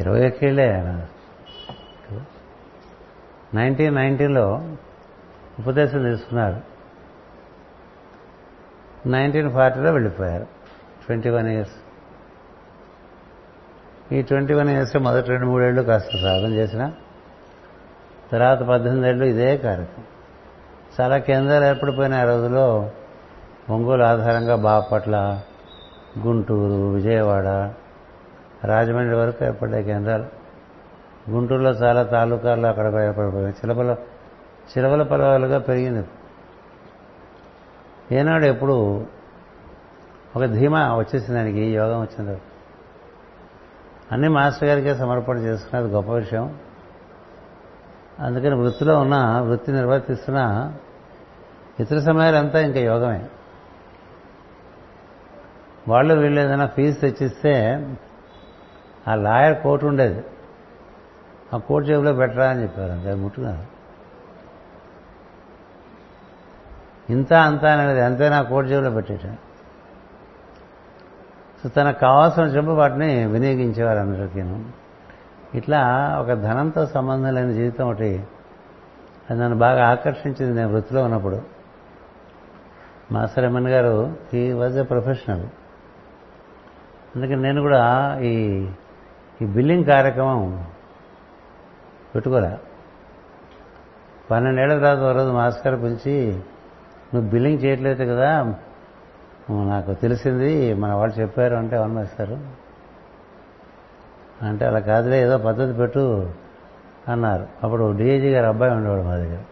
ఇరవై 0.00 0.28
ఒక్కేళ్ళే 0.28 0.72
నైన్టీన్ 3.54 3.94
నైన్టీన్లో 3.94 4.76
ఉపదేశం 5.58 6.02
తీసుకున్నారు. 6.02 6.60
నైన్టీన్ 9.08 9.52
ఫార్టీలో 9.52 9.92
వెళ్ళిపోయారు. 9.92 10.46
Twenty 11.06 11.30
one 11.30 11.48
years. 11.48 11.72
ఈ 14.12 14.22
ట్వంటీ 14.22 14.54
వన్ 14.54 14.68
ఇయర్స్ 14.68 14.96
మొదటి 14.96 15.28
రెండు 15.28 15.46
మూడేళ్ళు 15.46 15.82
కాస్త 15.82 16.10
సాధన 16.12 16.52
చేసిన 16.52 16.92
తర్వాత 18.32 18.58
పద్దెనిమిది 18.58 19.08
ఏళ్ళు 19.08 19.24
ఇదే 19.24 19.56
కార్యక్రమం. 19.56 20.06
చాలా 21.00 21.18
కేంద్రాలు 21.18 21.64
ఏర్పడిపోయిన 21.64 22.14
ఆ 22.14 22.24
రోజుల్లో 22.24 22.90
ఒంగోలు 23.70 24.02
ఆధారంగా 24.02 24.56
బాపట్ల 24.56 25.42
గుంటూరు 26.18 26.90
విజయవాడ 26.94 27.44
రాజమండ్రి 28.64 29.16
వరకు 29.16 29.44
ఏర్పడ్డాయి 29.44 29.84
కేంద్రాలు. 29.84 30.24
గుంటూరులో 31.30 31.70
చాలా 31.70 32.02
తాలూకాల్లో 32.02 32.68
అక్కడ 32.68 32.86
ఏర్పడిపోయాయి 32.86 33.54
చిలపల 33.54 33.96
చిలవల 34.78 35.02
పలవలుగా 35.02 35.58
పెరిగింది. 35.58 36.08
ఏనాడు 38.16 38.44
ఎప్పుడు 38.44 39.06
ఒక 40.36 40.44
ధీమా 40.44 40.94
వచ్చేసింది 40.94 41.38
దానికి 41.38 41.60
యోగం 41.60 42.00
వచ్చింది. 42.00 42.38
అన్ని 44.12 44.28
మాస్టర్ 44.28 44.68
గారికే 44.68 44.94
సమర్పణ 44.94 45.36
చేసుకున్నది 45.38 45.92
గొప్ప 45.92 46.12
విషయం. 46.12 46.58
అందుకని 48.20 48.54
వృత్తిలో 48.54 48.98
ఉన్న 48.98 49.40
వృత్తి 49.40 49.72
నిర్వర్తిస్తున్న 49.72 50.72
ఇతర 51.80 52.00
సమయాలంతా 52.00 52.60
ఇంకా 52.60 52.80
యోగమే. 52.80 53.26
వాళ్ళు 55.88 56.14
వీళ్ళు 56.14 56.40
ఏదైనా 56.40 56.66
ఫీజు 56.66 56.98
తెచ్చిస్తే 56.98 57.86
ఆ 59.08 59.14
లాయర్ 59.14 59.62
కోర్టు 59.62 59.86
ఉండేది. 59.86 60.24
ఆ 61.54 61.58
కోర్టు 61.58 61.88
జేబులో 61.88 62.12
పెట్టరా 62.12 62.50
అని 62.50 62.62
చెప్పారు. 62.62 62.92
అంతే 62.92 63.14
ముట్టుకున్నారు. 63.14 63.80
ఇంత 67.12 67.32
అంత 67.32 67.64
అనేది 67.64 68.00
అంతేనా 68.00 68.42
కోర్టు 68.42 68.68
జేబులో 68.70 68.90
పెట్టేటాను 68.90 69.49
సో 71.62 71.68
తనకు 71.68 71.98
కావాల్సిన 71.98 72.42
చెప్పు 72.42 72.70
వాటిని 72.70 73.26
వినియోగించేవారు 73.26 73.98
అందరికీను 73.98 74.64
ఇట్లా 75.54 75.80
ఒక 76.20 76.32
ధనంతో 76.32 76.86
సంబంధం 76.86 77.34
లేని 77.34 77.54
జీవితం 77.54 77.88
ఒకటి 77.88 78.24
అది 79.30 79.40
నన్ను 79.40 79.58
బాగా 79.58 79.88
ఆకర్షించింది 79.88 80.54
నేను 80.54 80.72
వృత్తిలో 80.72 81.04
ఉన్నప్పుడు. 81.04 81.42
మాస్టర్ 83.12 83.44
ఎమ్మెన్ 83.44 83.68
గారు 83.68 84.16
ఈ 84.34 84.52
వాజ్ 84.52 84.78
ఎ 84.78 84.82
ప్రొఫెషనల్ 84.82 85.42
అందుకని 87.16 87.42
నేను 87.42 87.60
కూడా 87.60 88.18
ఈ 88.22 88.66
ఈ 89.42 89.44
బిల్లింగ్ 89.44 89.84
కార్యక్రమం 89.84 90.66
పెట్టుకోలే. 92.14 92.58
పన్నెండేళ్ళ 94.30 94.74
తర్వాత 94.74 94.98
ఒక 94.98 95.16
రోజు 95.16 95.32
మాస్టర్ 95.32 95.82
పిలిచి 95.82 96.42
నువ్వు 97.14 97.30
బిల్లింగ్ 97.30 97.58
చేయట్లేదు 97.64 98.04
కదా 98.04 98.54
నాకు 99.52 99.94
తెలిసింది 99.94 100.74
మన 100.74 100.92
వాళ్ళు 100.92 101.20
చెప్పారు 101.20 101.54
అంటే 101.54 101.76
అవును 101.76 102.60
అంటే 104.44 104.66
అలా 104.66 104.78
కాదులే 104.78 105.22
ఏదో 105.22 105.38
పద్ధతి 105.38 105.72
పెట్టు 105.72 106.30
అన్నారు. 107.08 107.46
అప్పుడు 107.62 107.96
డిఐజీ 107.96 108.30
గారు 108.30 108.46
అబ్బాయి 108.46 108.72
ఉండేవాడు 108.72 109.02
మా 109.02 109.16
దగ్గర. 109.16 109.42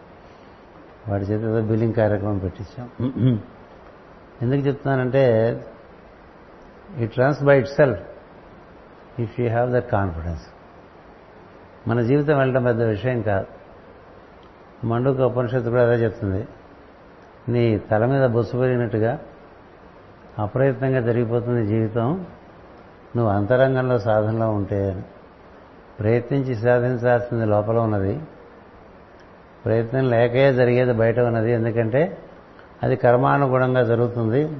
వాడి 1.07 1.23
చేత 1.23 1.41
ఏదో 1.41 1.61
బిల్లింగ్ 1.61 1.93
కార్యక్రమం 1.93 2.37
పెట్టించాం. 2.37 2.89
ఎందుకు 4.41 4.61
చెప్తున్నానంటే 4.61 5.55
it 6.97 7.19
runs 7.19 7.43
by 7.43 7.59
itself 7.67 8.01
if 9.21 9.39
you 9.39 9.49
have 9.49 9.71
that 9.71 9.91
confidence. 9.91 10.41
మన 11.87 12.01
జీవితం 12.01 12.37
వెళ్ళడం 12.37 12.63
పెద్ద 12.63 12.81
విషయం 12.81 13.21
కాదు. 13.21 13.47
మండుక 14.87 15.19
ఉపనిషత్తు 15.19 15.69
కూడా 15.69 15.91
అదే 15.91 16.03
చెప్తుంది. 16.03 16.47
నీ 17.49 17.77
తల 17.77 18.05
మీద 18.05 18.25
బొస్సు 18.25 18.57
పెరిగినట్టుగా 18.57 19.19
అప్రయత్నంగా 20.39 21.01
జరిగిపోతుంది 21.01 21.67
జీవితం. 21.67 22.25
నువ్వు 23.15 23.33
అంతరంగంలో 23.33 23.99
సాధనలో 23.99 24.49
ఉంటే 24.49 25.05
ప్రయత్నించి 25.99 26.55
సాధించాల్సింది 26.55 27.45
లోపల 27.45 27.77
ఉన్నది. 27.77 28.19
ప్రయత్నం 29.65 30.09
లేకే 30.09 30.53
జరిగేది 30.53 30.93
బయట 30.93 31.19
ఉన్నది. 31.19 31.51
ఎందుకంటే 31.51 32.17
అది 32.83 32.95
కర్మానుగుణంగా 32.95 33.83
జరుగుతుంది. 33.83 34.57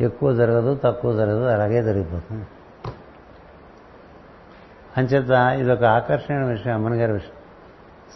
ఎక్కువ 0.00 0.32
జరగదు 0.32 0.80
తక్కువ 0.84 1.16
జరగదు 1.16 1.44
అలాగే 1.44 1.82
జరిగిపోతుంది. 1.82 2.46
అంచేత 4.96 5.30
ఇది 5.30 5.72
ఒక 5.72 5.84
ఆకర్షణీయ 5.84 6.50
విషయం 6.50 6.74
అమ్మన్ 6.74 6.94
గారి 6.94 7.12
విషయం. 7.12 7.32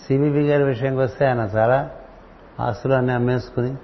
సిబిబి 0.07 0.49
గారి 0.49 0.64
విషయంకి 0.64 1.01
వస్తే 1.01 1.26
ఆయన 1.26 1.39
చాలా 1.39 1.91
ఆస్తులు 2.61 2.95
అన్నీ 2.95 3.12
అమ్మేసుకుని 3.12 3.74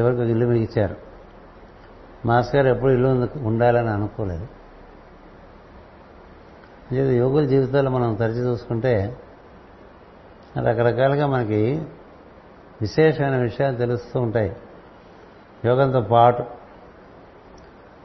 చివరికి 0.00 0.20
ఒక 0.20 0.28
ఇల్లు 0.28 0.46
మీకు 0.46 1.07
మాస్ 2.26 2.56
గారు 2.56 2.68
ఎప్పుడు 2.68 2.92
ఇల్లు 2.92 3.38
ఉండాలని 3.38 3.90
అనుకోలేదు. 3.90 4.48
లేదు 6.92 7.10
యోగుల 7.10 7.44
జీవితాల్లో 7.44 7.92
మనం 7.92 8.14
తరచి 8.14 8.40
చూసుకుంటే 8.40 9.16
రకరకాలుగా 10.58 11.26
మనకి 11.26 11.86
విశేషమైన 12.80 13.36
విషయాలు 13.36 13.76
తెలుస్తూ 13.76 14.20
ఉంటాయి. 14.20 14.56
యోగంతో 15.64 16.00
పాటు. 16.00 16.44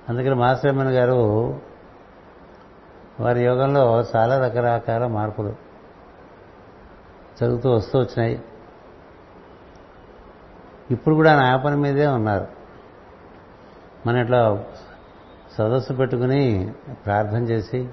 అందుకని 0.10 0.36
మాస్టర్మన్ 0.36 0.88
గారు 0.88 1.60
వారి 3.20 3.44
యోగంలో 3.46 4.04
చాలా 4.16 4.48
రకరకాల 4.48 5.08
మార్పులు 5.08 5.56
జరుగుతూ 7.42 7.72
వస్తూ 7.72 8.00
వచ్చినాయి. 8.00 8.42
ఇప్పుడు 10.92 11.16
కూడా 11.16 11.42
ఆయన 11.42 11.56
పని 11.56 11.78
మీదే 11.78 12.08
ఉన్నారు. 12.08 12.63
మన 14.08 14.16
ఇట్లా 14.16 14.64
సదస్సు 15.58 15.94
పెట్టుకుని 15.94 16.72
ప్రార్థన 17.06 17.44
చేసి 17.44 17.90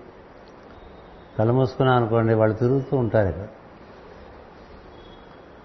కళ్ళు 1.39 1.53
మూసుకున్నాం 1.53 1.97
అనుకోండి 1.97 2.35
వాళ్ళు 2.35 2.57
తిరుగుతూ 2.57 2.97
ఉంటారు 2.97 3.29
ఇక్కడ. 3.29 3.47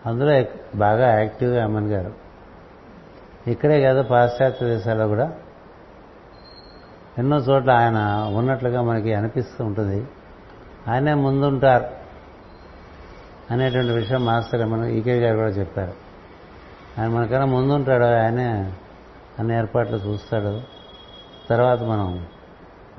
అందులో 0.05 0.45
బాగా 0.75 1.19
యాక్టివ్గా 1.19 1.63
అమ్మన్ 1.63 1.87
గారు. 1.87 2.13
ఇక్కడే 3.49 3.81
కాదు 3.81 4.03
పాశ్చాత్య 4.03 4.65
దేశాల్లో 4.65 5.07
కూడా 5.07 5.33
ఎన్నో 7.17 7.37
చోట్ల 7.37 7.71
ఆయన 7.71 8.31
ఉన్నట్లుగా 8.35 8.81
మనకి 8.81 9.13
అనిపిస్తూ 9.13 9.65
ఉంటుంది. 9.65 10.07
ఆయనే 10.87 11.13
ముందుంటారు 11.13 11.85
అనేటువంటి 13.51 13.93
విషయం 13.93 14.25
మాస్టర్ 14.25 14.69
మనం 14.69 14.85
ఈకే 14.85 15.19
గారు 15.19 15.37
కూడా 15.37 15.49
చెప్పారు. 15.49 15.93
ఆయన 17.01 17.09
మనకన్నా 17.09 17.45
ముందుంటాడు 17.45 18.03
ఆయనే 18.03 18.73
అన్ని 19.39 19.57
ఏర్పాట్లు 19.57 19.97
చూస్తాడు. 19.97 20.61
తర్వాత 21.49 21.81
మనం 21.81 22.27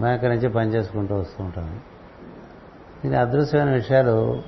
మేక 0.01 0.24
నుంచి 0.24 0.49
పనిచేసుకుంటూ 0.49 1.14
వస్తూ 1.14 1.45
ఉంటాం. 1.45 1.80
ఇది 3.05 3.16
అదృశ్యమైన 3.16 3.70
విషయాలు. 3.70 4.43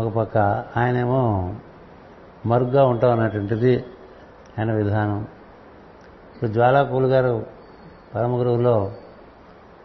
ఒక 0.00 0.12
పక్క 0.12 0.38
ఆయనేమో 0.76 1.54
మరుగ్గా 2.46 2.86
ఉంటాం 2.86 3.10
అన్నటువంటిది 3.10 3.84
ఆయన 4.58 4.72
విధానం. 4.72 5.20
ఇప్పుడు 6.34 6.50
జ్వాలాపూల్ 6.50 7.06
గారు 7.06 7.46
పరమ 8.14 8.38
గురువులో 8.38 8.92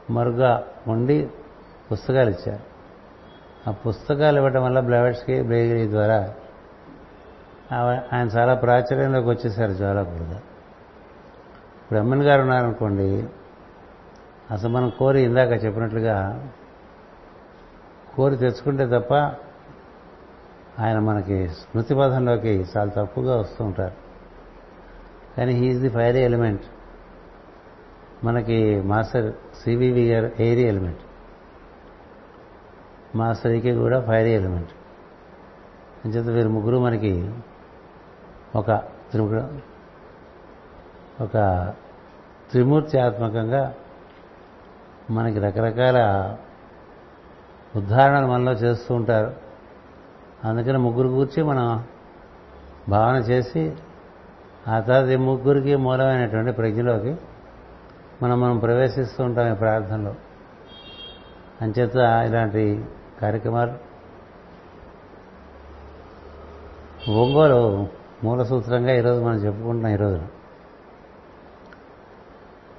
మరుగ్గా 0.10 0.64
ఉండి 0.88 1.30
పుస్తకాలు 1.92 2.30
ఇచ్చారు. 2.30 2.72
ఆ 3.70 3.72
పుస్తకాలు 3.72 4.38
ఇవ్వటం 4.38 4.64
వల్ల 4.64 4.80
బ్లవర్స్కి 4.80 5.42
బ్రేగిరీ 5.42 5.90
ద్వారా 5.90 6.34
ఆయన 7.74 8.28
చాలా 8.28 8.54
ప్రాచుర్యంలోకి 8.54 9.30
వచ్చేసారు 9.30 9.72
జ్వాలాపూల్ 9.72 10.22
ఇప్పుడు 11.82 12.00
ఎమ్మెన్ 12.00 12.24
గారు 12.24 12.42
ఉన్నారనుకోండి 12.42 13.28
అసలు 14.52 14.70
మనం 14.70 14.90
కోరి 14.90 15.22
ఇందాక 15.22 15.66
చెప్పినట్లుగా 15.66 16.48
కోరి 18.16 18.38
తెచ్చుకుంటే 18.38 18.86
తప్ప 18.86 19.14
ఆయన 20.80 21.00
మనకి 21.00 21.50
స్మృతి 21.50 21.96
పథంలోకి 21.96 22.66
చాలా 22.78 22.92
తక్కువగా 22.98 23.38
వస్తూ 23.38 23.66
ఉంటారు. 23.66 23.94
కానీ 25.38 25.54
he is 25.54 25.80
the 25.80 25.90
fire 25.90 26.16
element. 26.16 26.62
మనకి 28.24 28.82
మాస్టర్ 28.82 29.34
సివివి 29.64 30.12
గారు 30.12 30.32
ఎయిరీ 30.40 30.68
ఎలిమెంట్. 30.68 31.00
మాస్టర్కి 33.16 33.72
కూడా 33.72 34.02
ఫైర్ 34.02 34.28
ఎలిమెంట్. 34.28 34.70
అంచేత 36.06 36.28
వీరు 36.28 36.50
ముగ్గురు 36.50 36.78
మనకి 36.78 37.34
ఒక 38.56 38.72
త్రిముఖ 39.12 39.50
ఒక 41.22 41.34
త్రిమూర్త్యాత్మకంగా 42.52 43.74
మనకి 45.12 45.40
రకరకాల 45.40 46.00
ఉద్ధారణలు 47.76 48.28
మనలో 48.28 48.52
చేస్తూ 48.52 48.96
ఉంటారు. 48.96 49.36
అందుకని 50.44 50.78
ముగ్గురు 50.78 51.08
కూర్చి 51.08 51.44
మనం 51.44 51.86
భావన 52.90 53.16
చేసి 53.16 53.74
ఆ 54.68 54.80
తర్వాత 54.80 55.10
ఈ 55.10 55.16
ముగ్గురికి 55.16 55.76
మూలమైనటువంటి 55.76 56.52
ప్రజ్ఞలోకి 56.52 57.18
మనం 58.24 58.42
మనం 58.42 58.60
ప్రవేశిస్తూ 58.60 59.24
ఉంటాం 59.24 59.52
ఈ 59.52 59.56
ప్రార్థనలో. 59.56 60.16
అంచేత 61.62 61.96
ఇలాంటి 61.96 62.86
కార్యక్రమాలు 63.22 63.92
ఒంగోలు 67.12 67.88
మూల 68.24 68.44
సూత్రంగా 68.44 68.94
ఈరోజు 68.94 69.22
మనం 69.22 69.36
చెప్పుకుంటున్నాం 69.36 69.92
ఈరోజు 69.92 70.22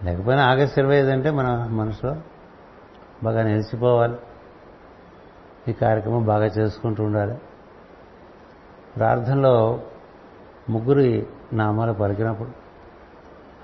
లేకపోయినా 0.05 0.45
ఆగస్టు 0.45 0.81
ఇరవై 0.81 0.97
ఐదు 0.97 1.11
అంటే 1.11 1.31
మన 1.31 1.69
మనసులో 1.71 2.17
బాగా 3.23 3.43
నిలిచిపోవాలి. 3.43 4.15
ఈ 5.69 5.73
కార్యక్రమం 5.73 6.25
బాగా 6.25 6.45
చేసుకుంటూ 6.45 7.05
ఉండాలి. 7.05 7.39
ప్రార్థనలో 8.97 9.81
ముగ్గురి 10.71 11.27
నామాలు 11.53 11.93
పలికినప్పుడు 11.93 12.51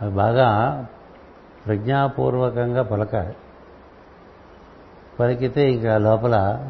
అవి 0.03 0.15
బాగా 0.15 0.87
ప్రజ్ఞాపూర్వకంగా 1.67 2.83
పలకాలి. 2.83 3.37
పలికితే 5.21 5.71
ఇక 5.71 5.87
లోపల 5.87 6.67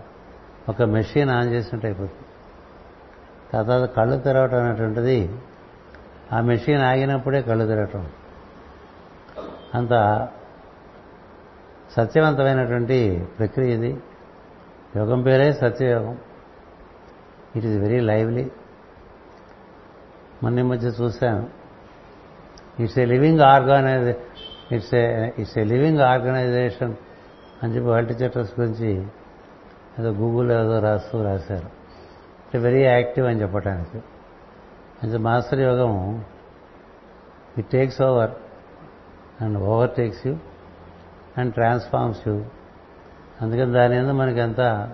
ఒక 0.68 0.82
మెషిన్ 0.82 1.30
ఆన్ 1.30 1.48
చేసినట్టు 1.48 1.86
అయిపోతుంది. 1.86 2.27
తర్వాత 3.52 3.88
కళ్ళు 3.88 4.16
తెరవటం 4.16 4.64
అనేటువంటిది 4.64 5.30
ఆ 6.32 6.40
మెషిన్ 6.40 6.82
ఆగినప్పుడే 6.82 7.42
కళ్ళు 7.42 7.66
తెరవటం. 7.66 8.06
అంత 9.74 10.28
సత్యవంతమైనటువంటి 11.96 13.28
ప్రక్రియ 13.38 13.74
ఇది. 13.74 14.00
యోగం 14.96 15.22
పేరే 15.22 15.52
సత్యయోగం. 15.52 16.18
ఇట్ 17.56 17.66
ఈజ్ 17.66 17.78
వెరీ 17.78 18.00
లైవ్లీ 18.00 18.50
మొన్న 20.42 20.62
మధ్య 20.62 20.88
చూశాను. 20.88 21.48
It's 22.80 22.98
a 22.98 23.04
living 23.04 23.40
organise 23.40 24.16
it's 24.72 24.94
a 24.94 25.30
it's 25.38 25.58
a 25.58 25.64
living 25.64 26.00
organisation 26.00 26.94
అని 27.62 27.74
చెప్పి 27.74 27.88
వరల్డ్ 27.88 28.38
గురించి 28.38 29.06
ఏదో 29.98 30.10
గూగుల్ 30.10 30.52
ఏదో 30.52 30.78
రాస్తూ 30.78 31.22
రాశారు. 31.24 31.77
వెరీ 32.56 32.82
యాక్టివ్ 32.82 33.26
అని 33.26 33.40
చెప్పడానికి 33.40 34.02
అంటే 35.02 35.18
మాస్టర్ 35.18 35.60
యోగం 35.60 36.24
it 37.58 37.66
takes 37.66 38.02
over 38.02 38.30
and 39.42 39.58
over 39.58 39.90
takes 39.90 40.26
you 40.26 40.36
and 41.38 41.54
transforms 41.54 42.28
you 42.28 42.44
అందుకని 43.42 43.72
దాని 43.72 44.00
మీద 44.00 44.10
మనకి 44.10 44.38
ఎంత 44.38 44.90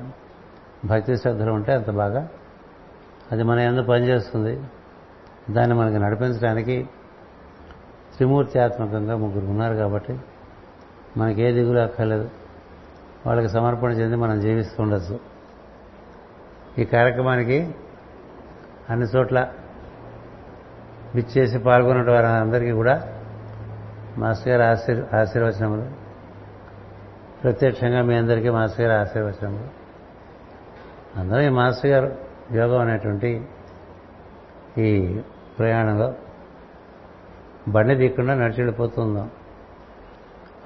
భక్తి 0.85 1.17
శ్రద్ధలు 1.17 1.51
ఉంటే 1.51 1.73
అంత 1.73 1.91
బాగా 1.91 2.29
అది 3.33 3.43
మన 3.43 3.59
ఎందుకు 3.59 3.87
పనిచేస్తుంది. 3.87 4.63
దాన్ని 5.51 5.77
మనకి 5.77 5.99
నడిపించడానికి 5.99 6.89
త్రిమూర్త్యాత్మకంగా 8.17 9.17
ముగ్గురు 9.17 9.47
ఉన్నారు 9.47 9.75
కాబట్టి 9.75 10.19
మనకి 11.17 11.43
ఏ 11.43 11.53
దిగులు 11.53 11.79
అక్కర్లేదు. 11.79 12.31
వాళ్ళకి 13.27 13.49
సమర్పణ 13.49 13.91
చెంది 13.91 14.17
మనం 14.17 14.41
జీవిస్తూ 14.41 14.83
ఉండొచ్చు. 14.83 15.34
ఈ 16.79 16.85
కార్యక్రమానికి 16.85 17.75
అన్ని 18.91 19.07
చోట్ల 19.17 19.49
విచ్చేసి 21.15 21.59
పాల్గొన్న 21.59 22.11
వారందరికీ 22.11 22.71
కూడా 22.71 23.13
మాస్టర్ 24.19 24.49
గారి 24.49 24.63
ఆశీర్ 24.63 25.15
ఆశీర్వచనములు. 25.15 25.91
ప్రత్యక్షంగా 27.43 28.03
మీ 28.03 28.15
అందరికీ 28.15 28.51
మాస్టర్ 28.51 28.87
గారి 28.87 29.01
ఆశీర్వచనములు. 29.01 29.69
అందరూ 31.21 31.41
ఈ 31.41 31.49
మాస్టర్ 31.49 31.91
గారు 31.91 32.17
యోగం 32.53 32.81
అనేటువంటి 32.81 33.49
ఈ 34.79 35.21
ప్రయాణంలో 35.59 36.15
బండి 37.69 37.95
దిక్కుండా 37.95 38.35
నడిచి 38.35 38.57
వెళ్ళిపోతుందాం 38.59 39.31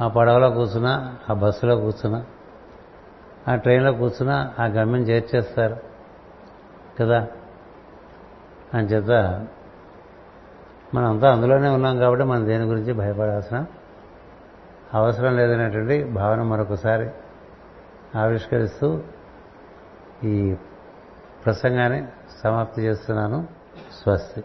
ఆ 0.01 0.09
పడవలో 0.09 0.51
కూర్చున్నా 0.51 1.17
ఆ 1.31 1.35
బస్సులో 1.35 1.77
కూర్చున్నా 1.77 2.25
ఆ 3.49 3.57
ట్రైన్లో 3.57 3.93
కూర్చున్నా 3.93 4.55
ఆ 4.59 4.65
గమ్యం 4.67 5.03
చేర్చేస్తారు. 5.03 5.77
కదా? 7.01 7.29
అని 8.75 8.87
చేత 8.87 9.11
మనంతా 10.95 11.33
అందులోనే 11.33 11.69
ఉన్నాం 11.69 11.99
కాబట్టి 11.99 12.25
మనం 12.25 12.47
దేని 12.47 12.65
గురించి 12.65 12.93
భయపడాల్సిన 12.93 13.67
అవసరం 14.95 15.37
లేదనేటువంటి 15.37 16.05
భావన 16.05 16.43
మరొకసారి 16.43 17.11
ఆవిష్కరిస్తూ 18.19 19.01
ఈ 20.25 20.57
ప్రసంగాన్ని 21.45 22.07
సమాప్తి 22.45 22.83
చేస్తున్నాను. 22.83 23.49
స్వస్తి. 24.03 24.45